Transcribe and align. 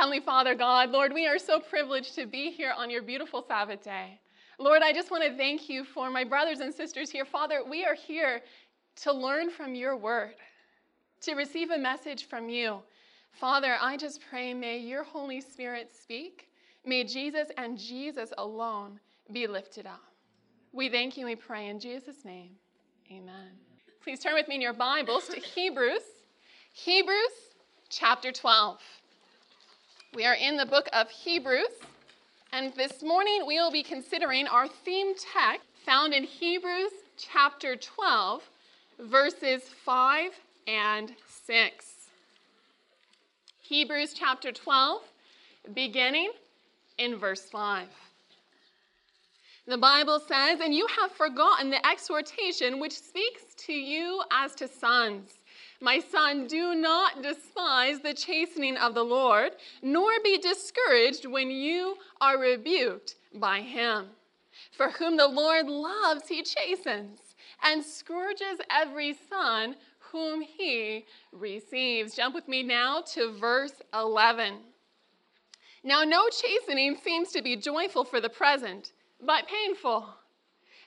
Heavenly 0.00 0.20
Father, 0.20 0.54
God, 0.54 0.92
Lord, 0.92 1.12
we 1.12 1.26
are 1.26 1.38
so 1.38 1.60
privileged 1.60 2.14
to 2.14 2.24
be 2.24 2.50
here 2.50 2.72
on 2.74 2.88
your 2.88 3.02
beautiful 3.02 3.44
Sabbath 3.46 3.84
day. 3.84 4.18
Lord, 4.58 4.80
I 4.80 4.94
just 4.94 5.10
want 5.10 5.24
to 5.24 5.36
thank 5.36 5.68
you 5.68 5.84
for 5.84 6.08
my 6.08 6.24
brothers 6.24 6.60
and 6.60 6.72
sisters 6.72 7.10
here. 7.10 7.26
Father, 7.26 7.60
we 7.68 7.84
are 7.84 7.94
here 7.94 8.40
to 9.02 9.12
learn 9.12 9.50
from 9.50 9.74
your 9.74 9.98
word, 9.98 10.36
to 11.20 11.34
receive 11.34 11.68
a 11.68 11.76
message 11.76 12.28
from 12.28 12.48
you. 12.48 12.78
Father, 13.32 13.76
I 13.78 13.98
just 13.98 14.22
pray, 14.30 14.54
may 14.54 14.78
your 14.78 15.04
Holy 15.04 15.42
Spirit 15.42 15.90
speak. 15.94 16.48
May 16.86 17.04
Jesus 17.04 17.48
and 17.58 17.76
Jesus 17.76 18.32
alone 18.38 18.98
be 19.34 19.46
lifted 19.46 19.84
up. 19.84 20.00
We 20.72 20.88
thank 20.88 21.18
you, 21.18 21.26
we 21.26 21.36
pray 21.36 21.68
in 21.68 21.78
Jesus' 21.78 22.24
name. 22.24 22.52
Amen. 23.12 23.50
Please 24.02 24.20
turn 24.20 24.32
with 24.32 24.48
me 24.48 24.54
in 24.54 24.62
your 24.62 24.72
Bibles 24.72 25.28
to 25.28 25.38
Hebrews, 25.38 26.00
Hebrews 26.72 27.50
chapter 27.90 28.32
12. 28.32 28.78
We 30.12 30.26
are 30.26 30.34
in 30.34 30.56
the 30.56 30.66
book 30.66 30.88
of 30.92 31.08
Hebrews, 31.08 31.68
and 32.52 32.74
this 32.74 33.00
morning 33.00 33.44
we 33.46 33.60
will 33.60 33.70
be 33.70 33.84
considering 33.84 34.48
our 34.48 34.66
theme 34.66 35.14
text 35.14 35.64
found 35.86 36.12
in 36.12 36.24
Hebrews 36.24 36.90
chapter 37.16 37.76
12, 37.76 38.42
verses 38.98 39.62
5 39.84 40.32
and 40.66 41.12
6. 41.46 41.86
Hebrews 43.60 44.12
chapter 44.12 44.50
12, 44.50 45.00
beginning 45.74 46.32
in 46.98 47.16
verse 47.16 47.42
5. 47.42 47.86
The 49.68 49.78
Bible 49.78 50.18
says, 50.18 50.58
And 50.58 50.74
you 50.74 50.88
have 51.00 51.12
forgotten 51.12 51.70
the 51.70 51.86
exhortation 51.86 52.80
which 52.80 52.98
speaks 52.98 53.54
to 53.58 53.72
you 53.72 54.24
as 54.32 54.56
to 54.56 54.66
sons. 54.66 55.34
My 55.82 55.98
son, 55.98 56.46
do 56.46 56.74
not 56.74 57.22
despise 57.22 58.00
the 58.00 58.12
chastening 58.12 58.76
of 58.76 58.94
the 58.94 59.04
Lord, 59.04 59.52
nor 59.80 60.10
be 60.22 60.36
discouraged 60.36 61.24
when 61.24 61.50
you 61.50 61.96
are 62.20 62.38
rebuked 62.38 63.16
by 63.34 63.60
him. 63.60 64.08
For 64.72 64.90
whom 64.90 65.16
the 65.16 65.26
Lord 65.26 65.68
loves, 65.68 66.28
he 66.28 66.42
chastens, 66.42 67.20
and 67.62 67.82
scourges 67.82 68.60
every 68.70 69.16
son 69.30 69.74
whom 69.98 70.42
he 70.42 71.06
receives. 71.32 72.14
Jump 72.14 72.34
with 72.34 72.46
me 72.46 72.62
now 72.62 73.00
to 73.14 73.32
verse 73.32 73.80
11. 73.94 74.58
Now, 75.82 76.04
no 76.04 76.28
chastening 76.28 76.98
seems 77.02 77.32
to 77.32 77.40
be 77.40 77.56
joyful 77.56 78.04
for 78.04 78.20
the 78.20 78.28
present, 78.28 78.92
but 79.24 79.48
painful. 79.48 80.08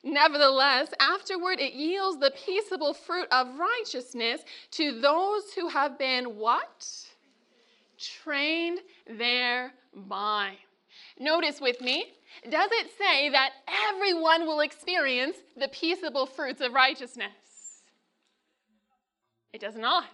Nevertheless, 0.04 0.90
afterward 1.00 1.60
it 1.60 1.74
yields 1.74 2.20
the 2.20 2.34
peaceable 2.46 2.94
fruit 2.94 3.28
of 3.32 3.58
righteousness 3.58 4.42
to 4.72 5.00
those 5.00 5.54
who 5.54 5.70
have 5.70 5.98
been 5.98 6.38
what? 6.38 6.86
Trained 7.98 8.80
thereby. 9.08 10.58
Notice 11.20 11.62
with 11.62 11.80
me, 11.80 12.06
does 12.50 12.70
it 12.74 12.92
say 12.98 13.30
that 13.30 13.52
everyone 13.68 14.46
will 14.46 14.60
experience 14.60 15.38
the 15.56 15.70
peaceable 15.70 16.26
fruits 16.26 16.60
of 16.60 16.74
righteousness? 16.74 17.32
It 19.54 19.62
does 19.62 19.76
not. 19.76 20.06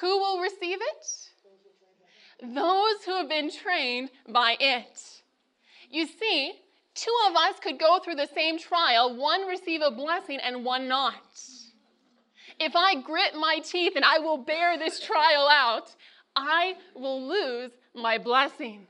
Who 0.00 0.18
will 0.18 0.40
receive 0.40 0.78
it? 0.80 2.54
Those 2.54 3.04
who 3.04 3.16
have 3.16 3.28
been 3.28 3.50
trained 3.50 4.10
by 4.28 4.56
it. 4.60 5.00
You 5.90 6.06
see, 6.06 6.52
two 6.96 7.14
of 7.28 7.36
us 7.36 7.60
could 7.60 7.78
go 7.78 8.00
through 8.00 8.16
the 8.16 8.28
same 8.34 8.58
trial, 8.58 9.16
one 9.16 9.46
receive 9.46 9.82
a 9.82 9.90
blessing 9.90 10.38
and 10.42 10.64
one 10.64 10.88
not. 10.88 11.14
If 12.58 12.74
I 12.74 13.00
grit 13.00 13.34
my 13.34 13.60
teeth 13.62 13.92
and 13.96 14.04
I 14.04 14.18
will 14.18 14.38
bear 14.38 14.78
this 14.78 14.98
trial 15.00 15.48
out, 15.48 15.94
I 16.34 16.74
will 16.94 17.28
lose 17.28 17.70
my 17.94 18.18
blessing. 18.18 18.86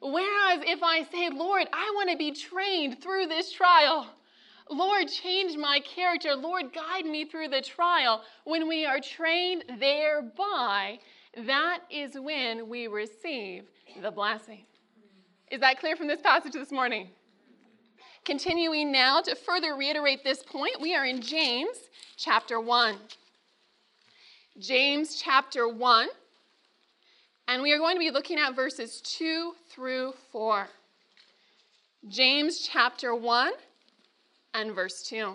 Whereas 0.00 0.62
if 0.64 0.82
I 0.82 1.02
say, 1.10 1.28
Lord, 1.30 1.66
I 1.72 1.92
want 1.96 2.10
to 2.10 2.16
be 2.16 2.30
trained 2.30 3.02
through 3.02 3.26
this 3.26 3.52
trial, 3.52 4.06
Lord, 4.70 5.08
change 5.08 5.56
my 5.56 5.80
character, 5.80 6.36
Lord, 6.36 6.72
guide 6.72 7.06
me 7.06 7.24
through 7.24 7.48
the 7.48 7.62
trial, 7.62 8.22
when 8.44 8.68
we 8.68 8.84
are 8.84 9.00
trained 9.00 9.64
thereby, 9.78 11.00
that 11.46 11.80
is 11.90 12.18
when 12.18 12.68
we 12.68 12.86
receive 12.86 13.64
the 14.02 14.10
blessing. 14.10 14.67
Is 15.50 15.60
that 15.60 15.80
clear 15.80 15.96
from 15.96 16.08
this 16.08 16.20
passage 16.20 16.52
this 16.52 16.70
morning? 16.70 17.08
Continuing 18.24 18.92
now 18.92 19.22
to 19.22 19.34
further 19.34 19.74
reiterate 19.74 20.22
this 20.22 20.42
point, 20.42 20.78
we 20.78 20.94
are 20.94 21.06
in 21.06 21.22
James 21.22 21.78
chapter 22.18 22.60
1. 22.60 22.96
James 24.58 25.16
chapter 25.22 25.66
1, 25.66 26.08
and 27.46 27.62
we 27.62 27.72
are 27.72 27.78
going 27.78 27.94
to 27.96 28.00
be 28.00 28.10
looking 28.10 28.38
at 28.38 28.54
verses 28.54 29.00
2 29.00 29.54
through 29.70 30.12
4. 30.32 30.68
James 32.08 32.68
chapter 32.70 33.14
1 33.14 33.52
and 34.52 34.74
verse 34.74 35.02
2. 35.04 35.34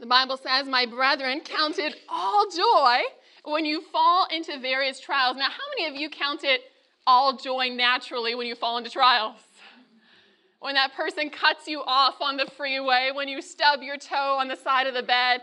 The 0.00 0.06
Bible 0.06 0.36
says, 0.36 0.66
My 0.66 0.84
brethren, 0.84 1.42
count 1.44 1.78
it 1.78 2.00
all 2.08 2.46
joy 2.50 3.02
when 3.44 3.64
you 3.64 3.82
fall 3.82 4.26
into 4.34 4.58
various 4.58 4.98
trials. 4.98 5.36
Now, 5.36 5.50
how 5.50 5.64
many 5.76 5.94
of 5.94 6.00
you 6.00 6.10
count 6.10 6.42
it 6.42 6.62
all 7.06 7.36
joy 7.36 7.68
naturally 7.68 8.34
when 8.34 8.46
you 8.46 8.54
fall 8.54 8.78
into 8.78 8.90
trials. 8.90 9.40
When 10.60 10.74
that 10.76 10.94
person 10.94 11.28
cuts 11.28 11.68
you 11.68 11.82
off 11.86 12.22
on 12.22 12.36
the 12.36 12.46
freeway, 12.46 13.10
when 13.14 13.28
you 13.28 13.42
stub 13.42 13.82
your 13.82 13.98
toe 13.98 14.38
on 14.38 14.48
the 14.48 14.56
side 14.56 14.86
of 14.86 14.94
the 14.94 15.02
bed, 15.02 15.42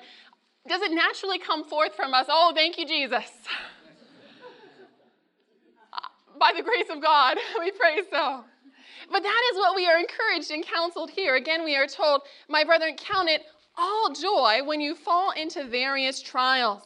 does 0.68 0.82
it 0.82 0.92
naturally 0.92 1.40
come 1.40 1.64
forth 1.64 1.96
from 1.96 2.14
us, 2.14 2.26
oh, 2.30 2.54
thank 2.56 2.78
you, 2.78 2.88
Jesus? 2.88 3.30
By 6.40 6.54
the 6.56 6.64
grace 6.64 6.90
of 6.90 7.02
God, 7.02 7.38
we 7.60 7.72
pray 7.72 8.02
so. 8.10 8.44
But 9.12 9.24
that 9.24 9.52
is 9.52 9.58
what 9.58 9.76
we 9.76 9.88
are 9.88 10.00
encouraged 10.00 10.52
and 10.52 10.66
counseled 10.66 11.12
here. 11.12 11.36
Again, 11.36 11.64
we 11.64 11.76
are 11.76 11.88
told, 11.88 12.22
my 12.48 12.64
brethren, 12.64 12.96
count 12.98 13.30
it 13.30 13.44
all 13.78 14.14
joy 14.14 14.62
when 14.66 14.82
you 14.82 14.96
fall 14.96 15.32
into 15.32 15.66
various 15.66 16.22
trials. 16.22 16.84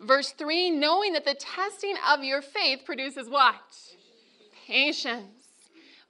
Verse 0.00 0.30
3 0.32 0.70
knowing 0.70 1.14
that 1.14 1.24
the 1.24 1.34
testing 1.34 1.96
of 2.08 2.22
your 2.22 2.42
faith 2.42 2.80
produces 2.84 3.28
what? 3.28 3.95
Patience. 4.66 5.46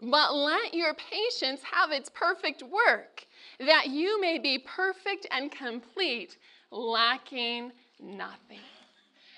But 0.03 0.35
let 0.35 0.75
your 0.75 0.95
patience 0.95 1.63
have 1.71 1.91
its 1.91 2.11
perfect 2.11 2.63
work, 2.63 3.27
that 3.59 3.89
you 3.89 4.21
may 4.21 4.39
be 4.39 4.59
perfect 4.59 5.27
and 5.31 5.51
complete, 5.51 6.37
lacking 6.71 7.73
nothing. 8.01 8.61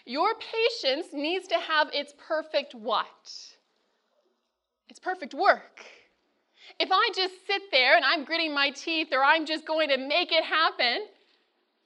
Your 0.04 0.34
patience 0.34 1.08
needs 1.12 1.46
to 1.48 1.58
have 1.58 1.88
its 1.92 2.14
perfect 2.18 2.74
what? 2.74 3.06
Its 4.88 4.98
perfect 4.98 5.34
work. 5.34 5.84
If 6.80 6.88
I 6.90 7.08
just 7.14 7.46
sit 7.46 7.62
there 7.70 7.96
and 7.96 8.04
I'm 8.04 8.24
gritting 8.24 8.54
my 8.54 8.70
teeth 8.70 9.08
or 9.12 9.22
I'm 9.22 9.46
just 9.46 9.66
going 9.66 9.88
to 9.90 9.96
make 9.96 10.32
it 10.32 10.44
happen, 10.44 11.06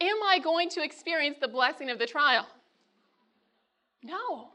am 0.01 0.17
I 0.29 0.39
going 0.39 0.69
to 0.71 0.83
experience 0.83 1.39
the 1.41 1.49
blessing 1.49 1.91
of 1.91 1.99
the 1.99 2.07
trial? 2.07 2.47
No. 4.03 4.49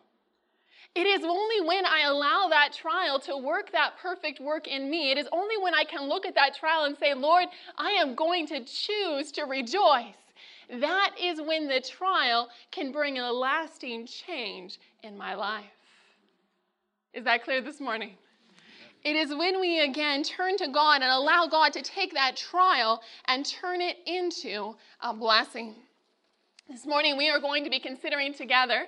It 0.98 1.06
is 1.06 1.24
only 1.24 1.62
when 1.62 1.86
I 1.86 2.06
allow 2.08 2.48
that 2.50 2.74
trial 2.74 3.20
to 3.20 3.38
work 3.38 3.72
that 3.72 4.00
perfect 4.02 4.40
work 4.40 4.68
in 4.68 4.90
me, 4.90 5.12
it 5.12 5.20
is 5.20 5.28
only 5.32 5.56
when 5.56 5.76
I 5.76 5.84
can 5.84 6.10
look 6.10 6.26
at 6.26 6.34
that 6.34 6.56
trial 6.56 6.86
and 6.86 6.98
say, 6.98 7.14
Lord, 7.14 7.46
I 7.78 7.92
am 7.92 8.16
going 8.16 8.48
to 8.48 8.66
choose 8.66 9.32
to 9.34 9.44
rejoice. 9.44 10.16
That 10.80 11.12
is 11.22 11.40
when 11.40 11.68
the 11.68 11.82
trial 11.82 12.50
can 12.72 12.92
bring 12.92 13.20
a 13.20 13.32
lasting 13.32 14.08
change 14.08 14.80
in 15.04 15.16
my 15.16 15.36
life. 15.36 15.66
Is 17.14 17.26
that 17.26 17.44
clear 17.44 17.62
this 17.62 17.80
morning? 17.80 18.16
It 19.04 19.16
is 19.16 19.30
when 19.30 19.62
we 19.62 19.82
again 19.82 20.24
turn 20.24 20.58
to 20.58 20.68
God 20.68 21.04
and 21.04 21.12
allow 21.12 21.46
God 21.46 21.74
to 21.74 21.84
take 21.84 22.16
that 22.16 22.36
trial 22.36 23.04
and 23.26 23.46
turn 23.46 23.82
it 23.82 23.98
into 24.08 24.74
a 25.02 25.14
blessing. 25.14 25.76
This 26.68 26.88
morning, 26.88 27.18
we 27.18 27.30
are 27.30 27.40
going 27.40 27.64
to 27.66 27.70
be 27.70 27.80
considering 27.80 28.34
together 28.34 28.88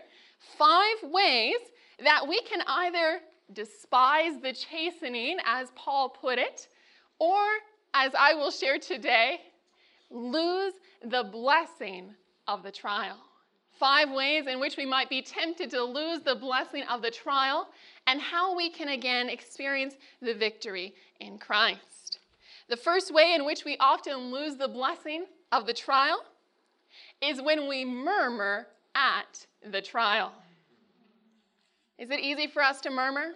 five 0.57 1.03
ways 1.03 1.57
that 2.03 2.27
we 2.27 2.41
can 2.41 2.61
either 2.67 3.19
despise 3.53 4.39
the 4.41 4.53
chastening, 4.53 5.37
as 5.45 5.71
Paul 5.75 6.09
put 6.09 6.37
it, 6.37 6.67
or, 7.19 7.43
as 7.93 8.13
I 8.17 8.33
will 8.33 8.51
share 8.51 8.77
today, 8.77 9.41
lose 10.09 10.73
the 11.03 11.23
blessing 11.23 12.13
of 12.47 12.63
the 12.63 12.71
trial. 12.71 13.17
Five 13.71 14.11
ways 14.11 14.47
in 14.47 14.59
which 14.59 14.75
we 14.75 14.85
might 14.85 15.09
be 15.09 15.21
tempted 15.21 15.69
to 15.71 15.83
lose 15.83 16.21
the 16.21 16.35
blessing 16.35 16.83
of 16.83 17.01
the 17.01 17.11
trial, 17.11 17.69
and 18.07 18.19
how 18.19 18.55
we 18.55 18.69
can 18.69 18.89
again 18.89 19.29
experience 19.29 19.95
the 20.21 20.33
victory 20.33 20.93
in 21.19 21.37
Christ. 21.37 22.19
The 22.67 22.77
first 22.77 23.13
way 23.13 23.33
in 23.33 23.45
which 23.45 23.65
we 23.65 23.77
often 23.79 24.31
lose 24.31 24.55
the 24.55 24.67
blessing 24.67 25.25
of 25.51 25.65
the 25.65 25.73
trial 25.73 26.23
is 27.21 27.41
when 27.41 27.67
we 27.67 27.83
murmur 27.85 28.67
at 28.95 29.45
the 29.71 29.81
trial. 29.81 30.33
Is 31.99 32.09
it 32.09 32.21
easy 32.21 32.47
for 32.47 32.63
us 32.63 32.79
to 32.81 32.89
murmur? 32.89 33.33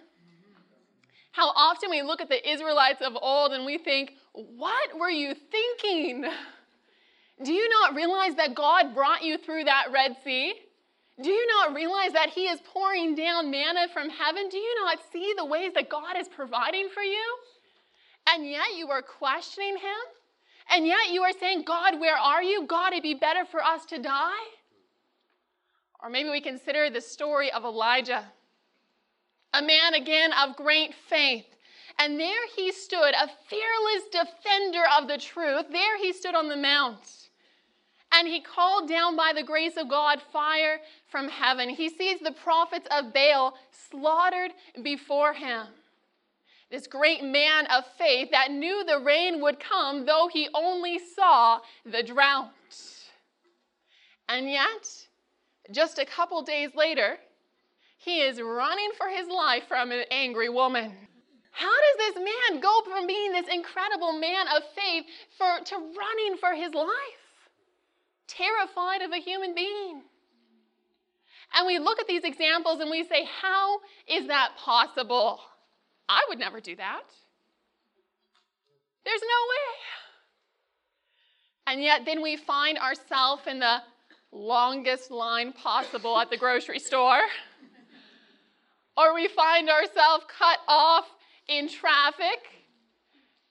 How 1.32 1.48
often 1.48 1.90
we 1.90 2.02
look 2.02 2.20
at 2.20 2.28
the 2.28 2.50
Israelites 2.50 3.02
of 3.02 3.16
old 3.20 3.52
and 3.52 3.66
we 3.66 3.76
think, 3.76 4.14
What 4.32 4.98
were 4.98 5.10
you 5.10 5.34
thinking? 5.34 6.24
Do 7.42 7.52
you 7.52 7.68
not 7.68 7.94
realize 7.94 8.36
that 8.36 8.54
God 8.54 8.94
brought 8.94 9.22
you 9.22 9.36
through 9.36 9.64
that 9.64 9.88
Red 9.92 10.16
Sea? 10.24 10.54
Do 11.20 11.28
you 11.30 11.46
not 11.58 11.74
realize 11.74 12.12
that 12.12 12.30
He 12.30 12.46
is 12.46 12.60
pouring 12.64 13.14
down 13.14 13.50
manna 13.50 13.86
from 13.92 14.08
heaven? 14.08 14.48
Do 14.48 14.56
you 14.56 14.74
not 14.84 14.98
see 15.12 15.34
the 15.36 15.44
ways 15.44 15.72
that 15.74 15.88
God 15.88 16.16
is 16.16 16.28
providing 16.28 16.88
for 16.88 17.02
you? 17.02 17.36
And 18.28 18.48
yet 18.48 18.76
you 18.76 18.88
are 18.90 19.02
questioning 19.02 19.76
Him? 19.76 20.00
And 20.70 20.86
yet 20.86 21.10
you 21.10 21.22
are 21.22 21.32
saying, 21.38 21.64
God, 21.64 22.00
where 22.00 22.16
are 22.16 22.42
you? 22.42 22.66
God, 22.66 22.92
it'd 22.92 23.02
be 23.02 23.14
better 23.14 23.44
for 23.44 23.62
us 23.62 23.84
to 23.86 23.98
die? 24.00 24.46
Or 26.02 26.08
maybe 26.08 26.30
we 26.30 26.40
consider 26.40 26.88
the 26.90 27.00
story 27.00 27.52
of 27.52 27.64
Elijah, 27.64 28.24
a 29.54 29.62
man 29.62 29.94
again 29.94 30.32
of 30.32 30.56
great 30.56 30.94
faith. 31.08 31.46
And 31.98 32.18
there 32.18 32.46
he 32.56 32.72
stood, 32.72 33.14
a 33.14 33.30
fearless 33.48 34.08
defender 34.10 34.82
of 34.98 35.06
the 35.06 35.18
truth. 35.18 35.66
There 35.70 35.96
he 35.98 36.12
stood 36.12 36.34
on 36.34 36.48
the 36.48 36.56
mount. 36.56 37.30
And 38.12 38.28
he 38.28 38.40
called 38.40 38.88
down 38.88 39.16
by 39.16 39.32
the 39.34 39.42
grace 39.42 39.76
of 39.76 39.88
God 39.88 40.20
fire 40.32 40.78
from 41.08 41.28
heaven. 41.28 41.68
He 41.68 41.88
sees 41.88 42.20
the 42.20 42.32
prophets 42.32 42.88
of 42.90 43.12
Baal 43.12 43.54
slaughtered 43.90 44.52
before 44.82 45.32
him. 45.32 45.66
This 46.70 46.86
great 46.86 47.22
man 47.22 47.66
of 47.66 47.84
faith 47.98 48.30
that 48.32 48.50
knew 48.50 48.84
the 48.84 48.98
rain 48.98 49.40
would 49.40 49.60
come, 49.60 50.06
though 50.06 50.28
he 50.32 50.48
only 50.54 50.98
saw 50.98 51.60
the 51.84 52.02
drought. 52.02 52.50
And 54.28 54.50
yet, 54.50 54.88
just 55.70 55.98
a 55.98 56.04
couple 56.04 56.42
days 56.42 56.70
later, 56.74 57.18
he 58.04 58.20
is 58.20 58.40
running 58.40 58.90
for 58.98 59.08
his 59.08 59.28
life 59.28 59.64
from 59.66 59.90
an 59.90 60.04
angry 60.10 60.48
woman. 60.48 60.92
How 61.52 61.72
does 61.72 62.14
this 62.14 62.16
man 62.16 62.60
go 62.60 62.82
from 62.82 63.06
being 63.06 63.32
this 63.32 63.46
incredible 63.50 64.12
man 64.12 64.46
of 64.54 64.62
faith 64.74 65.04
for, 65.38 65.64
to 65.64 65.76
running 65.76 66.36
for 66.38 66.52
his 66.54 66.74
life? 66.74 66.88
Terrified 68.26 69.02
of 69.02 69.12
a 69.12 69.18
human 69.18 69.54
being. 69.54 70.02
And 71.54 71.66
we 71.66 71.78
look 71.78 72.00
at 72.00 72.08
these 72.08 72.24
examples 72.24 72.80
and 72.80 72.90
we 72.90 73.04
say, 73.04 73.26
How 73.40 73.78
is 74.08 74.26
that 74.26 74.50
possible? 74.58 75.40
I 76.08 76.24
would 76.28 76.38
never 76.38 76.60
do 76.60 76.76
that. 76.76 77.04
There's 79.04 79.22
no 79.22 79.48
way. 79.50 79.76
And 81.66 81.82
yet, 81.82 82.04
then 82.04 82.20
we 82.20 82.36
find 82.36 82.76
ourselves 82.78 83.42
in 83.46 83.60
the 83.60 83.78
longest 84.32 85.10
line 85.10 85.52
possible 85.52 86.18
at 86.18 86.28
the 86.28 86.36
grocery 86.36 86.78
store. 86.78 87.20
Or 88.96 89.14
we 89.14 89.28
find 89.28 89.68
ourselves 89.68 90.24
cut 90.28 90.58
off 90.68 91.06
in 91.48 91.68
traffic. 91.68 92.38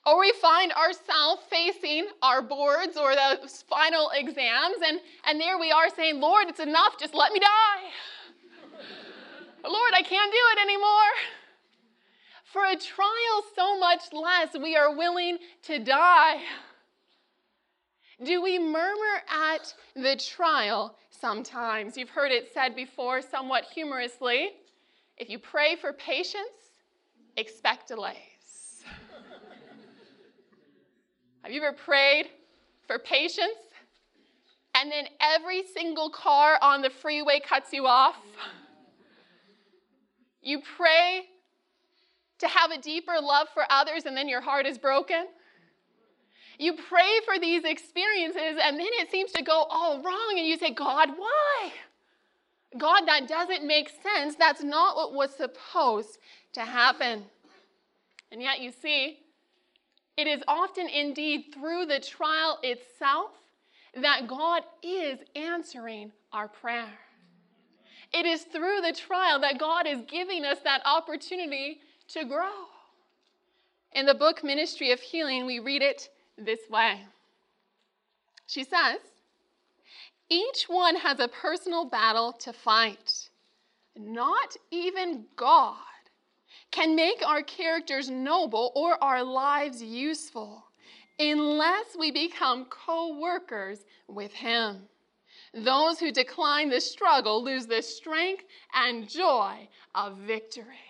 Or 0.05 0.19
we 0.19 0.33
find 0.41 0.73
ourselves 0.73 1.43
facing 1.49 2.07
our 2.21 2.41
boards 2.41 2.97
or 2.97 3.15
the 3.15 3.49
final 3.69 4.11
exams, 4.13 4.77
and, 4.85 4.99
and 5.25 5.39
there 5.39 5.57
we 5.57 5.71
are 5.71 5.89
saying, 5.89 6.19
Lord, 6.19 6.49
it's 6.49 6.59
enough, 6.59 6.99
just 6.99 7.15
let 7.15 7.31
me 7.31 7.39
die. 7.39 7.89
Lord, 9.63 9.93
I 9.93 10.01
can't 10.01 10.31
do 10.31 10.37
it 10.51 10.61
anymore. 10.61 11.13
For 12.43 12.65
a 12.65 12.75
trial 12.75 13.43
so 13.55 13.79
much 13.79 14.11
less, 14.11 14.49
we 14.61 14.75
are 14.75 14.93
willing 14.93 15.37
to 15.63 15.79
die. 15.79 16.41
Do 18.21 18.41
we 18.41 18.59
murmur 18.59 19.23
at 19.31 19.73
the 19.95 20.17
trial 20.17 20.97
sometimes? 21.09 21.95
You've 21.95 22.09
heard 22.09 22.31
it 22.31 22.49
said 22.53 22.75
before, 22.75 23.21
somewhat 23.21 23.63
humorously 23.73 24.51
if 25.23 25.29
you 25.29 25.39
pray 25.39 25.77
for 25.77 25.93
patience, 25.93 26.81
expect 27.37 27.87
delays. 27.87 28.83
Have 31.43 31.51
you 31.53 31.63
ever 31.63 31.71
prayed 31.71 32.25
for 32.87 32.99
patience 32.99 33.71
and 34.75 34.91
then 34.91 35.05
every 35.21 35.63
single 35.73 36.09
car 36.09 36.59
on 36.61 36.81
the 36.81 36.89
freeway 36.89 37.39
cuts 37.39 37.71
you 37.71 37.87
off? 37.87 38.17
You 40.41 40.61
pray 40.75 41.21
to 42.39 42.47
have 42.49 42.71
a 42.71 42.81
deeper 42.81 43.15
love 43.21 43.47
for 43.53 43.63
others 43.69 44.05
and 44.05 44.17
then 44.17 44.27
your 44.27 44.41
heart 44.41 44.65
is 44.65 44.77
broken? 44.77 45.27
You 46.59 46.73
pray 46.73 47.21
for 47.25 47.39
these 47.39 47.63
experiences 47.63 48.59
and 48.61 48.77
then 48.77 48.89
it 48.99 49.09
seems 49.09 49.31
to 49.31 49.41
go 49.41 49.67
all 49.69 50.03
wrong, 50.03 50.33
and 50.35 50.45
you 50.45 50.57
say, 50.57 50.71
God, 50.71 51.11
why? 51.15 51.71
God, 52.77 53.07
that 53.07 53.27
doesn't 53.27 53.65
make 53.65 53.89
sense. 54.01 54.35
That's 54.35 54.63
not 54.63 54.95
what 54.95 55.13
was 55.13 55.35
supposed 55.35 56.17
to 56.53 56.61
happen. 56.61 57.23
And 58.31 58.41
yet, 58.41 58.61
you 58.61 58.71
see, 58.71 59.19
it 60.17 60.27
is 60.27 60.43
often 60.47 60.87
indeed 60.87 61.45
through 61.53 61.85
the 61.85 61.99
trial 61.99 62.59
itself 62.63 63.31
that 63.95 64.27
God 64.27 64.63
is 64.81 65.19
answering 65.35 66.11
our 66.31 66.47
prayer. 66.47 66.89
It 68.11 68.25
is 68.25 68.43
through 68.43 68.81
the 68.81 68.93
trial 68.93 69.39
that 69.41 69.59
God 69.59 69.87
is 69.87 69.99
giving 70.07 70.45
us 70.45 70.59
that 70.63 70.81
opportunity 70.85 71.79
to 72.09 72.25
grow. 72.25 72.51
In 73.93 74.05
the 74.05 74.13
book 74.13 74.43
Ministry 74.43 74.91
of 74.91 74.99
Healing, 74.99 75.45
we 75.45 75.59
read 75.59 75.81
it 75.81 76.09
this 76.37 76.59
way. 76.69 77.01
She 78.47 78.63
says, 78.63 78.99
each 80.33 80.63
one 80.67 80.95
has 80.95 81.19
a 81.19 81.27
personal 81.27 81.85
battle 81.85 82.33
to 82.33 82.51
fight. 82.51 83.29
Not 83.95 84.55
even 84.71 85.25
God 85.35 85.77
can 86.71 86.95
make 86.95 87.23
our 87.25 87.43
characters 87.43 88.09
noble 88.09 88.71
or 88.75 89.01
our 89.03 89.23
lives 89.23 89.81
useful 89.83 90.65
unless 91.19 91.95
we 91.97 92.09
become 92.09 92.65
co 92.65 93.19
workers 93.19 93.85
with 94.07 94.33
Him. 94.33 94.81
Those 95.53 95.99
who 95.99 96.11
decline 96.11 96.69
the 96.69 96.81
struggle 96.81 97.43
lose 97.43 97.67
the 97.67 97.83
strength 97.83 98.45
and 98.73 99.07
joy 99.07 99.67
of 99.93 100.17
victory. 100.17 100.89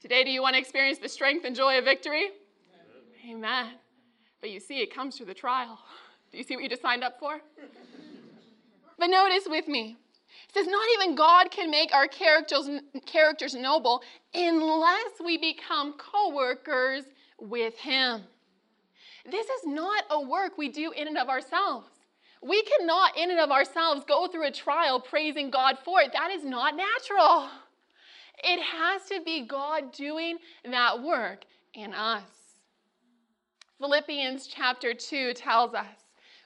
Today, 0.00 0.24
do 0.24 0.30
you 0.30 0.42
want 0.42 0.54
to 0.54 0.60
experience 0.60 0.98
the 0.98 1.08
strength 1.08 1.44
and 1.44 1.54
joy 1.54 1.78
of 1.78 1.84
victory? 1.84 2.30
Amen. 3.24 3.36
Amen. 3.36 3.72
But 4.40 4.50
you 4.50 4.58
see, 4.58 4.80
it 4.80 4.92
comes 4.92 5.16
through 5.16 5.26
the 5.26 5.34
trial. 5.34 5.78
Do 6.32 6.38
you 6.38 6.44
see 6.44 6.54
what 6.54 6.62
you 6.62 6.68
just 6.68 6.82
signed 6.82 7.02
up 7.02 7.18
for? 7.18 7.40
but 8.98 9.06
notice 9.06 9.44
with 9.46 9.66
me. 9.68 9.96
It 10.48 10.54
says, 10.54 10.66
not 10.66 10.86
even 10.94 11.14
God 11.14 11.50
can 11.50 11.70
make 11.70 11.94
our 11.94 12.06
characters, 12.06 12.68
characters 13.06 13.54
noble 13.54 14.02
unless 14.34 15.12
we 15.24 15.38
become 15.38 15.94
co 15.94 16.34
workers 16.34 17.04
with 17.38 17.78
Him. 17.78 18.22
This 19.30 19.46
is 19.46 19.66
not 19.66 20.04
a 20.10 20.20
work 20.20 20.56
we 20.56 20.68
do 20.68 20.92
in 20.92 21.08
and 21.08 21.18
of 21.18 21.28
ourselves. 21.28 21.86
We 22.42 22.62
cannot, 22.62 23.16
in 23.18 23.30
and 23.30 23.38
of 23.38 23.50
ourselves, 23.50 24.02
go 24.08 24.26
through 24.26 24.46
a 24.46 24.50
trial 24.50 24.98
praising 24.98 25.50
God 25.50 25.78
for 25.84 26.00
it. 26.00 26.12
That 26.12 26.30
is 26.30 26.42
not 26.42 26.74
natural. 26.74 27.48
It 28.42 28.60
has 28.62 29.04
to 29.10 29.20
be 29.22 29.46
God 29.46 29.92
doing 29.92 30.38
that 30.64 31.02
work 31.02 31.44
in 31.74 31.92
us. 31.92 32.22
Philippians 33.78 34.46
chapter 34.46 34.94
2 34.94 35.34
tells 35.34 35.74
us 35.74 35.99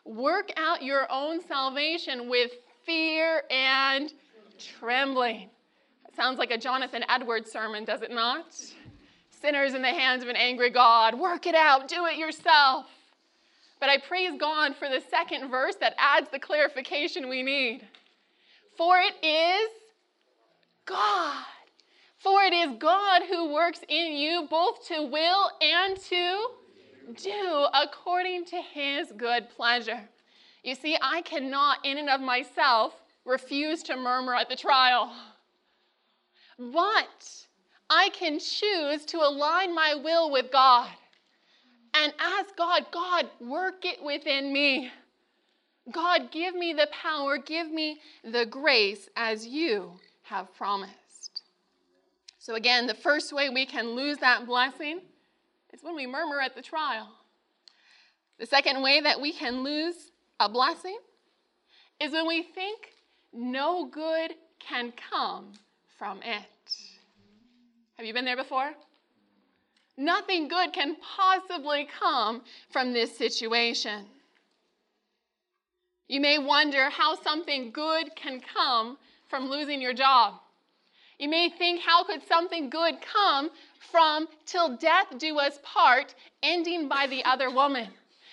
work 0.04 0.52
out 0.56 0.82
your 0.82 1.10
own 1.10 1.40
salvation 1.40 2.28
with 2.28 2.50
fear 2.84 3.42
and 3.50 4.12
trembling. 4.58 5.50
sounds 6.14 6.38
like 6.38 6.50
a 6.50 6.58
Jonathan 6.58 7.04
Edwards 7.08 7.50
sermon, 7.50 7.84
does 7.84 8.02
it 8.02 8.10
not? 8.10 8.54
Sinners 9.30 9.74
in 9.74 9.82
the 9.82 9.88
hands 9.88 10.22
of 10.22 10.28
an 10.28 10.36
angry 10.36 10.70
God. 10.70 11.18
Work 11.18 11.46
it 11.46 11.54
out, 11.54 11.88
do 11.88 12.06
it 12.06 12.16
yourself. 12.16 12.86
But 13.80 13.88
I 13.88 13.98
praise 13.98 14.32
God 14.38 14.76
for 14.76 14.88
the 14.88 15.02
second 15.10 15.50
verse 15.50 15.74
that 15.76 15.94
adds 15.98 16.30
the 16.30 16.38
clarification 16.38 17.28
we 17.28 17.42
need. 17.42 17.86
For 18.76 18.98
it 18.98 19.14
is 19.24 19.70
God 20.86 21.44
for 22.24 22.42
it 22.42 22.54
is 22.54 22.78
God 22.78 23.22
who 23.28 23.52
works 23.52 23.80
in 23.86 24.14
you 24.14 24.46
both 24.48 24.88
to 24.88 25.02
will 25.04 25.50
and 25.60 26.00
to 26.00 26.46
do 27.16 27.66
according 27.74 28.44
to 28.46 28.56
his 28.56 29.12
good 29.16 29.48
pleasure. 29.50 30.00
You 30.62 30.74
see, 30.74 30.96
I 31.00 31.22
cannot, 31.22 31.84
in 31.84 31.98
and 31.98 32.08
of 32.08 32.20
myself, 32.20 32.94
refuse 33.24 33.82
to 33.84 33.96
murmur 33.96 34.34
at 34.34 34.48
the 34.48 34.56
trial. 34.56 35.12
But 36.58 37.46
I 37.90 38.08
can 38.10 38.38
choose 38.38 39.04
to 39.06 39.18
align 39.18 39.74
my 39.74 39.94
will 39.94 40.30
with 40.30 40.50
God 40.50 40.88
and 41.92 42.12
ask 42.18 42.56
God, 42.56 42.86
God, 42.90 43.28
work 43.40 43.84
it 43.84 44.02
within 44.02 44.52
me. 44.52 44.90
God, 45.92 46.30
give 46.30 46.54
me 46.54 46.72
the 46.72 46.88
power, 46.90 47.36
give 47.38 47.70
me 47.70 48.00
the 48.24 48.46
grace 48.46 49.08
as 49.16 49.46
you 49.46 49.92
have 50.22 50.54
promised. 50.54 51.42
So, 52.38 52.54
again, 52.54 52.86
the 52.86 52.94
first 52.94 53.32
way 53.32 53.50
we 53.50 53.66
can 53.66 53.90
lose 53.90 54.18
that 54.18 54.46
blessing 54.46 55.00
is 55.74 55.82
when 55.82 55.96
we 55.96 56.06
murmur 56.06 56.40
at 56.40 56.54
the 56.54 56.62
trial. 56.62 57.08
The 58.38 58.46
second 58.46 58.80
way 58.80 59.00
that 59.00 59.20
we 59.20 59.32
can 59.32 59.64
lose 59.64 60.12
a 60.38 60.48
blessing 60.48 60.98
is 62.00 62.12
when 62.12 62.26
we 62.26 62.42
think 62.42 62.92
no 63.32 63.86
good 63.86 64.34
can 64.60 64.92
come 65.10 65.52
from 65.98 66.20
it. 66.22 66.72
Have 67.96 68.06
you 68.06 68.14
been 68.14 68.24
there 68.24 68.36
before? 68.36 68.72
Nothing 69.96 70.48
good 70.48 70.72
can 70.72 70.96
possibly 71.16 71.88
come 72.00 72.42
from 72.70 72.92
this 72.92 73.16
situation. 73.16 74.06
You 76.08 76.20
may 76.20 76.38
wonder 76.38 76.90
how 76.90 77.16
something 77.16 77.70
good 77.72 78.14
can 78.14 78.40
come 78.40 78.98
from 79.28 79.48
losing 79.48 79.80
your 79.80 79.94
job. 79.94 80.34
You 81.18 81.28
may 81.28 81.48
think, 81.48 81.80
how 81.80 82.04
could 82.04 82.26
something 82.26 82.70
good 82.70 82.96
come 83.00 83.50
from 83.90 84.26
till 84.46 84.76
death 84.76 85.06
do 85.18 85.38
us 85.38 85.58
part, 85.62 86.14
ending 86.42 86.88
by 86.88 87.06
the 87.06 87.24
other 87.24 87.50
woman? 87.50 87.88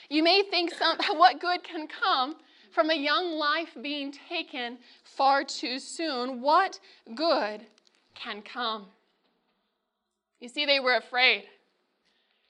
You 0.09 0.23
may 0.23 0.43
think, 0.43 0.73
some, 0.73 0.97
what 1.17 1.39
good 1.39 1.63
can 1.63 1.87
come 1.87 2.35
from 2.71 2.89
a 2.89 2.95
young 2.95 3.37
life 3.37 3.69
being 3.81 4.11
taken 4.29 4.77
far 5.03 5.43
too 5.43 5.79
soon? 5.79 6.41
What 6.41 6.79
good 7.15 7.61
can 8.15 8.41
come? 8.41 8.87
You 10.39 10.49
see, 10.49 10.65
they 10.65 10.79
were 10.79 10.95
afraid. 10.95 11.43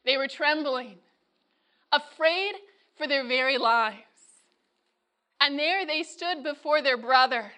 They 0.06 0.18
were 0.18 0.28
trembling, 0.28 0.98
afraid 1.92 2.54
for 2.98 3.08
their 3.08 3.28
very 3.28 3.58
lives. 3.58 3.98
And 5.40 5.60
there 5.60 5.86
they 5.86 6.04
stood 6.04 6.44
before 6.44 6.82
their 6.82 6.98
brother. 6.98 7.52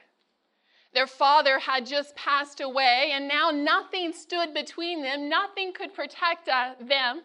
Their 0.93 1.07
father 1.07 1.59
had 1.59 1.85
just 1.85 2.15
passed 2.15 2.61
away, 2.61 3.11
and 3.13 3.27
now 3.27 3.49
nothing 3.49 4.13
stood 4.13 4.53
between 4.53 5.01
them. 5.01 5.27
Nothing 5.27 5.73
could 5.73 5.93
protect 5.93 6.47
uh, 6.47 6.73
them 6.79 7.21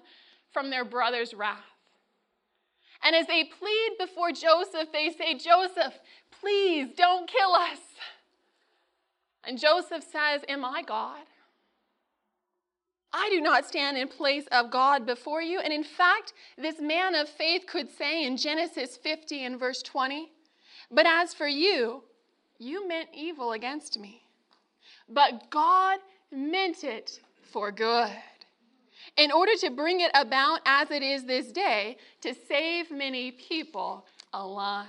from 0.51 0.71
their 0.71 0.85
brother's 0.85 1.35
wrath. 1.35 1.59
And 3.03 3.15
as 3.15 3.27
they 3.27 3.45
plead 3.45 3.91
before 3.99 4.33
Joseph, 4.33 4.91
they 4.93 5.11
say, 5.11 5.35
Joseph, 5.35 5.95
please 6.41 6.89
don't 6.97 7.29
kill 7.29 7.53
us. 7.53 7.79
And 9.45 9.59
Joseph 9.59 10.03
says, 10.03 10.43
Am 10.49 10.65
I 10.65 10.83
God? 10.83 11.23
I 13.13 13.29
do 13.31 13.41
not 13.41 13.67
stand 13.67 13.97
in 13.97 14.09
place 14.09 14.47
of 14.53 14.71
God 14.71 15.07
before 15.07 15.41
you. 15.41 15.61
And 15.61 15.73
in 15.73 15.85
fact, 15.85 16.35
this 16.57 16.81
man 16.81 17.15
of 17.15 17.29
faith 17.29 17.67
could 17.67 17.91
say 17.91 18.27
in 18.27 18.37
Genesis 18.37 18.97
50 18.97 19.45
and 19.45 19.59
verse 19.59 19.83
20, 19.83 20.31
But 20.91 21.07
as 21.07 21.33
for 21.33 21.49
you, 21.49 22.03
you 22.59 22.87
meant 22.88 23.09
evil 23.12 23.53
against 23.53 23.99
me, 23.99 24.23
but 25.09 25.50
God 25.50 25.99
meant 26.31 26.85
it 26.85 27.21
for 27.43 27.73
good, 27.73 28.11
in 29.17 29.31
order 29.33 29.53
to 29.61 29.71
bring 29.71 30.00
it 30.00 30.11
about 30.15 30.61
as 30.67 30.91
it 30.91 31.03
is 31.03 31.25
this 31.25 31.50
day, 31.50 31.97
to 32.21 32.35
save 32.35 32.91
many 32.91 33.31
people 33.33 34.07
alive. 34.33 34.87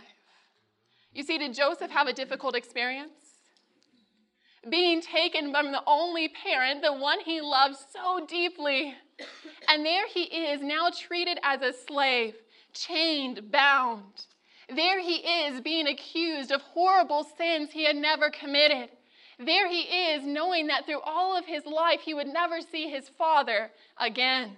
You 1.14 1.24
see, 1.24 1.38
did 1.38 1.54
Joseph 1.54 1.92
have 1.92 2.08
a 2.08 2.14
difficult 2.14 2.56
experience? 2.56 3.12
Being 4.70 5.02
taken 5.02 5.52
from 5.52 5.72
the 5.72 5.82
only 5.88 6.28
parent, 6.28 6.82
the 6.82 6.94
one 6.94 7.22
he 7.22 7.40
loved 7.40 7.78
so 7.94 8.26
deeply. 8.26 8.94
And 9.70 9.86
there 9.86 10.08
he 10.08 10.24
is, 10.24 10.62
now 10.62 10.90
treated 10.90 11.40
as 11.44 11.62
a 11.62 11.72
slave, 11.72 12.36
chained, 12.74 13.52
bound. 13.52 14.26
There 14.76 15.00
he 15.00 15.16
is 15.16 15.62
being 15.62 15.88
accused 15.88 16.52
of 16.52 16.62
horrible 16.62 17.24
sins 17.38 17.72
he 17.72 17.86
had 17.86 17.96
never 17.96 18.30
committed. 18.30 18.90
There 19.40 19.68
he 19.68 19.82
is 19.82 20.26
knowing 20.26 20.68
that 20.68 20.86
through 20.86 21.02
all 21.02 21.36
of 21.36 21.46
his 21.46 21.66
life 21.66 22.02
he 22.02 22.14
would 22.14 22.28
never 22.28 22.62
see 22.62 22.90
his 22.90 23.10
father 23.10 23.72
again. 23.98 24.58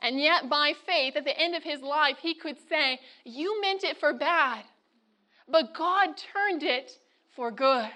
And 0.00 0.20
yet, 0.20 0.48
by 0.48 0.72
faith, 0.86 1.16
at 1.16 1.24
the 1.24 1.38
end 1.38 1.54
of 1.54 1.62
his 1.62 1.80
life, 1.80 2.18
he 2.20 2.34
could 2.34 2.56
say, 2.68 3.00
You 3.24 3.60
meant 3.60 3.84
it 3.84 3.98
for 3.98 4.12
bad, 4.12 4.64
but 5.48 5.74
God 5.74 6.16
turned 6.16 6.62
it 6.62 6.92
for 7.34 7.50
good. 7.50 7.90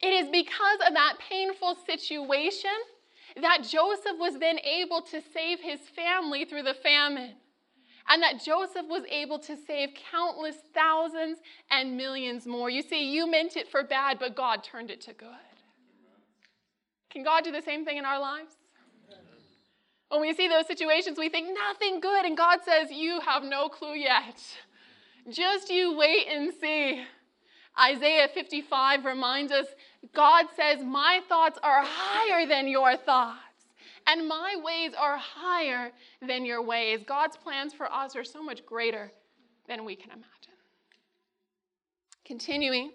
It 0.00 0.12
is 0.12 0.28
because 0.30 0.78
of 0.86 0.94
that 0.94 1.18
painful 1.18 1.76
situation 1.86 2.70
that 3.40 3.62
Joseph 3.62 4.18
was 4.18 4.38
then 4.38 4.58
able 4.60 5.02
to 5.02 5.20
save 5.32 5.60
his 5.60 5.80
family 5.94 6.44
through 6.44 6.62
the 6.62 6.74
famine 6.74 7.34
and 8.08 8.22
that 8.22 8.42
Joseph 8.44 8.86
was 8.88 9.04
able 9.10 9.38
to 9.40 9.56
save 9.66 9.90
countless 10.10 10.56
thousands 10.74 11.38
and 11.70 11.96
millions 11.96 12.46
more. 12.46 12.68
You 12.68 12.82
see, 12.82 13.10
you 13.10 13.30
meant 13.30 13.56
it 13.56 13.68
for 13.68 13.82
bad, 13.82 14.18
but 14.18 14.36
God 14.36 14.62
turned 14.62 14.90
it 14.90 15.00
to 15.02 15.12
good. 15.12 15.28
Can 17.10 17.22
God 17.22 17.44
do 17.44 17.52
the 17.52 17.62
same 17.62 17.84
thing 17.84 17.96
in 17.96 18.04
our 18.04 18.20
lives? 18.20 18.54
When 20.08 20.20
we 20.20 20.34
see 20.34 20.48
those 20.48 20.66
situations, 20.66 21.18
we 21.18 21.28
think 21.28 21.48
nothing 21.54 22.00
good, 22.00 22.24
and 22.24 22.36
God 22.36 22.60
says, 22.64 22.90
You 22.90 23.20
have 23.20 23.42
no 23.42 23.68
clue 23.68 23.94
yet. 23.94 24.40
Just 25.30 25.70
you 25.70 25.96
wait 25.96 26.26
and 26.28 26.52
see. 26.60 27.02
Isaiah 27.80 28.28
55 28.32 29.04
reminds 29.04 29.50
us 29.50 29.66
God 30.14 30.46
says, 30.54 30.84
My 30.84 31.20
thoughts 31.28 31.58
are 31.62 31.82
higher 31.84 32.46
than 32.46 32.68
your 32.68 32.96
thoughts 32.96 33.43
and 34.06 34.28
my 34.28 34.56
ways 34.62 34.92
are 34.98 35.16
higher 35.16 35.90
than 36.26 36.44
your 36.44 36.62
ways. 36.62 37.00
God's 37.06 37.36
plans 37.36 37.72
for 37.72 37.90
us 37.92 38.16
are 38.16 38.24
so 38.24 38.42
much 38.42 38.64
greater 38.66 39.10
than 39.66 39.84
we 39.84 39.96
can 39.96 40.10
imagine. 40.10 40.28
Continuing 42.24 42.92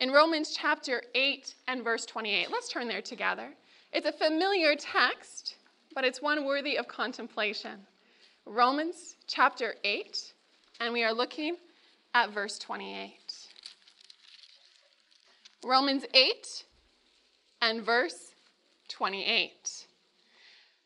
in 0.00 0.10
Romans 0.10 0.54
chapter 0.56 1.02
8 1.14 1.54
and 1.68 1.82
verse 1.82 2.06
28. 2.06 2.50
Let's 2.50 2.68
turn 2.68 2.88
there 2.88 3.02
together. 3.02 3.48
It's 3.92 4.06
a 4.06 4.12
familiar 4.12 4.74
text, 4.76 5.56
but 5.94 6.04
it's 6.04 6.20
one 6.20 6.44
worthy 6.44 6.76
of 6.76 6.88
contemplation. 6.88 7.80
Romans 8.44 9.16
chapter 9.26 9.74
8, 9.84 10.32
and 10.80 10.92
we 10.92 11.02
are 11.02 11.12
looking 11.12 11.56
at 12.14 12.30
verse 12.30 12.58
28. 12.58 13.12
Romans 15.64 16.04
8 16.14 16.64
and 17.62 17.82
verse 17.82 18.34
28. 18.88 19.75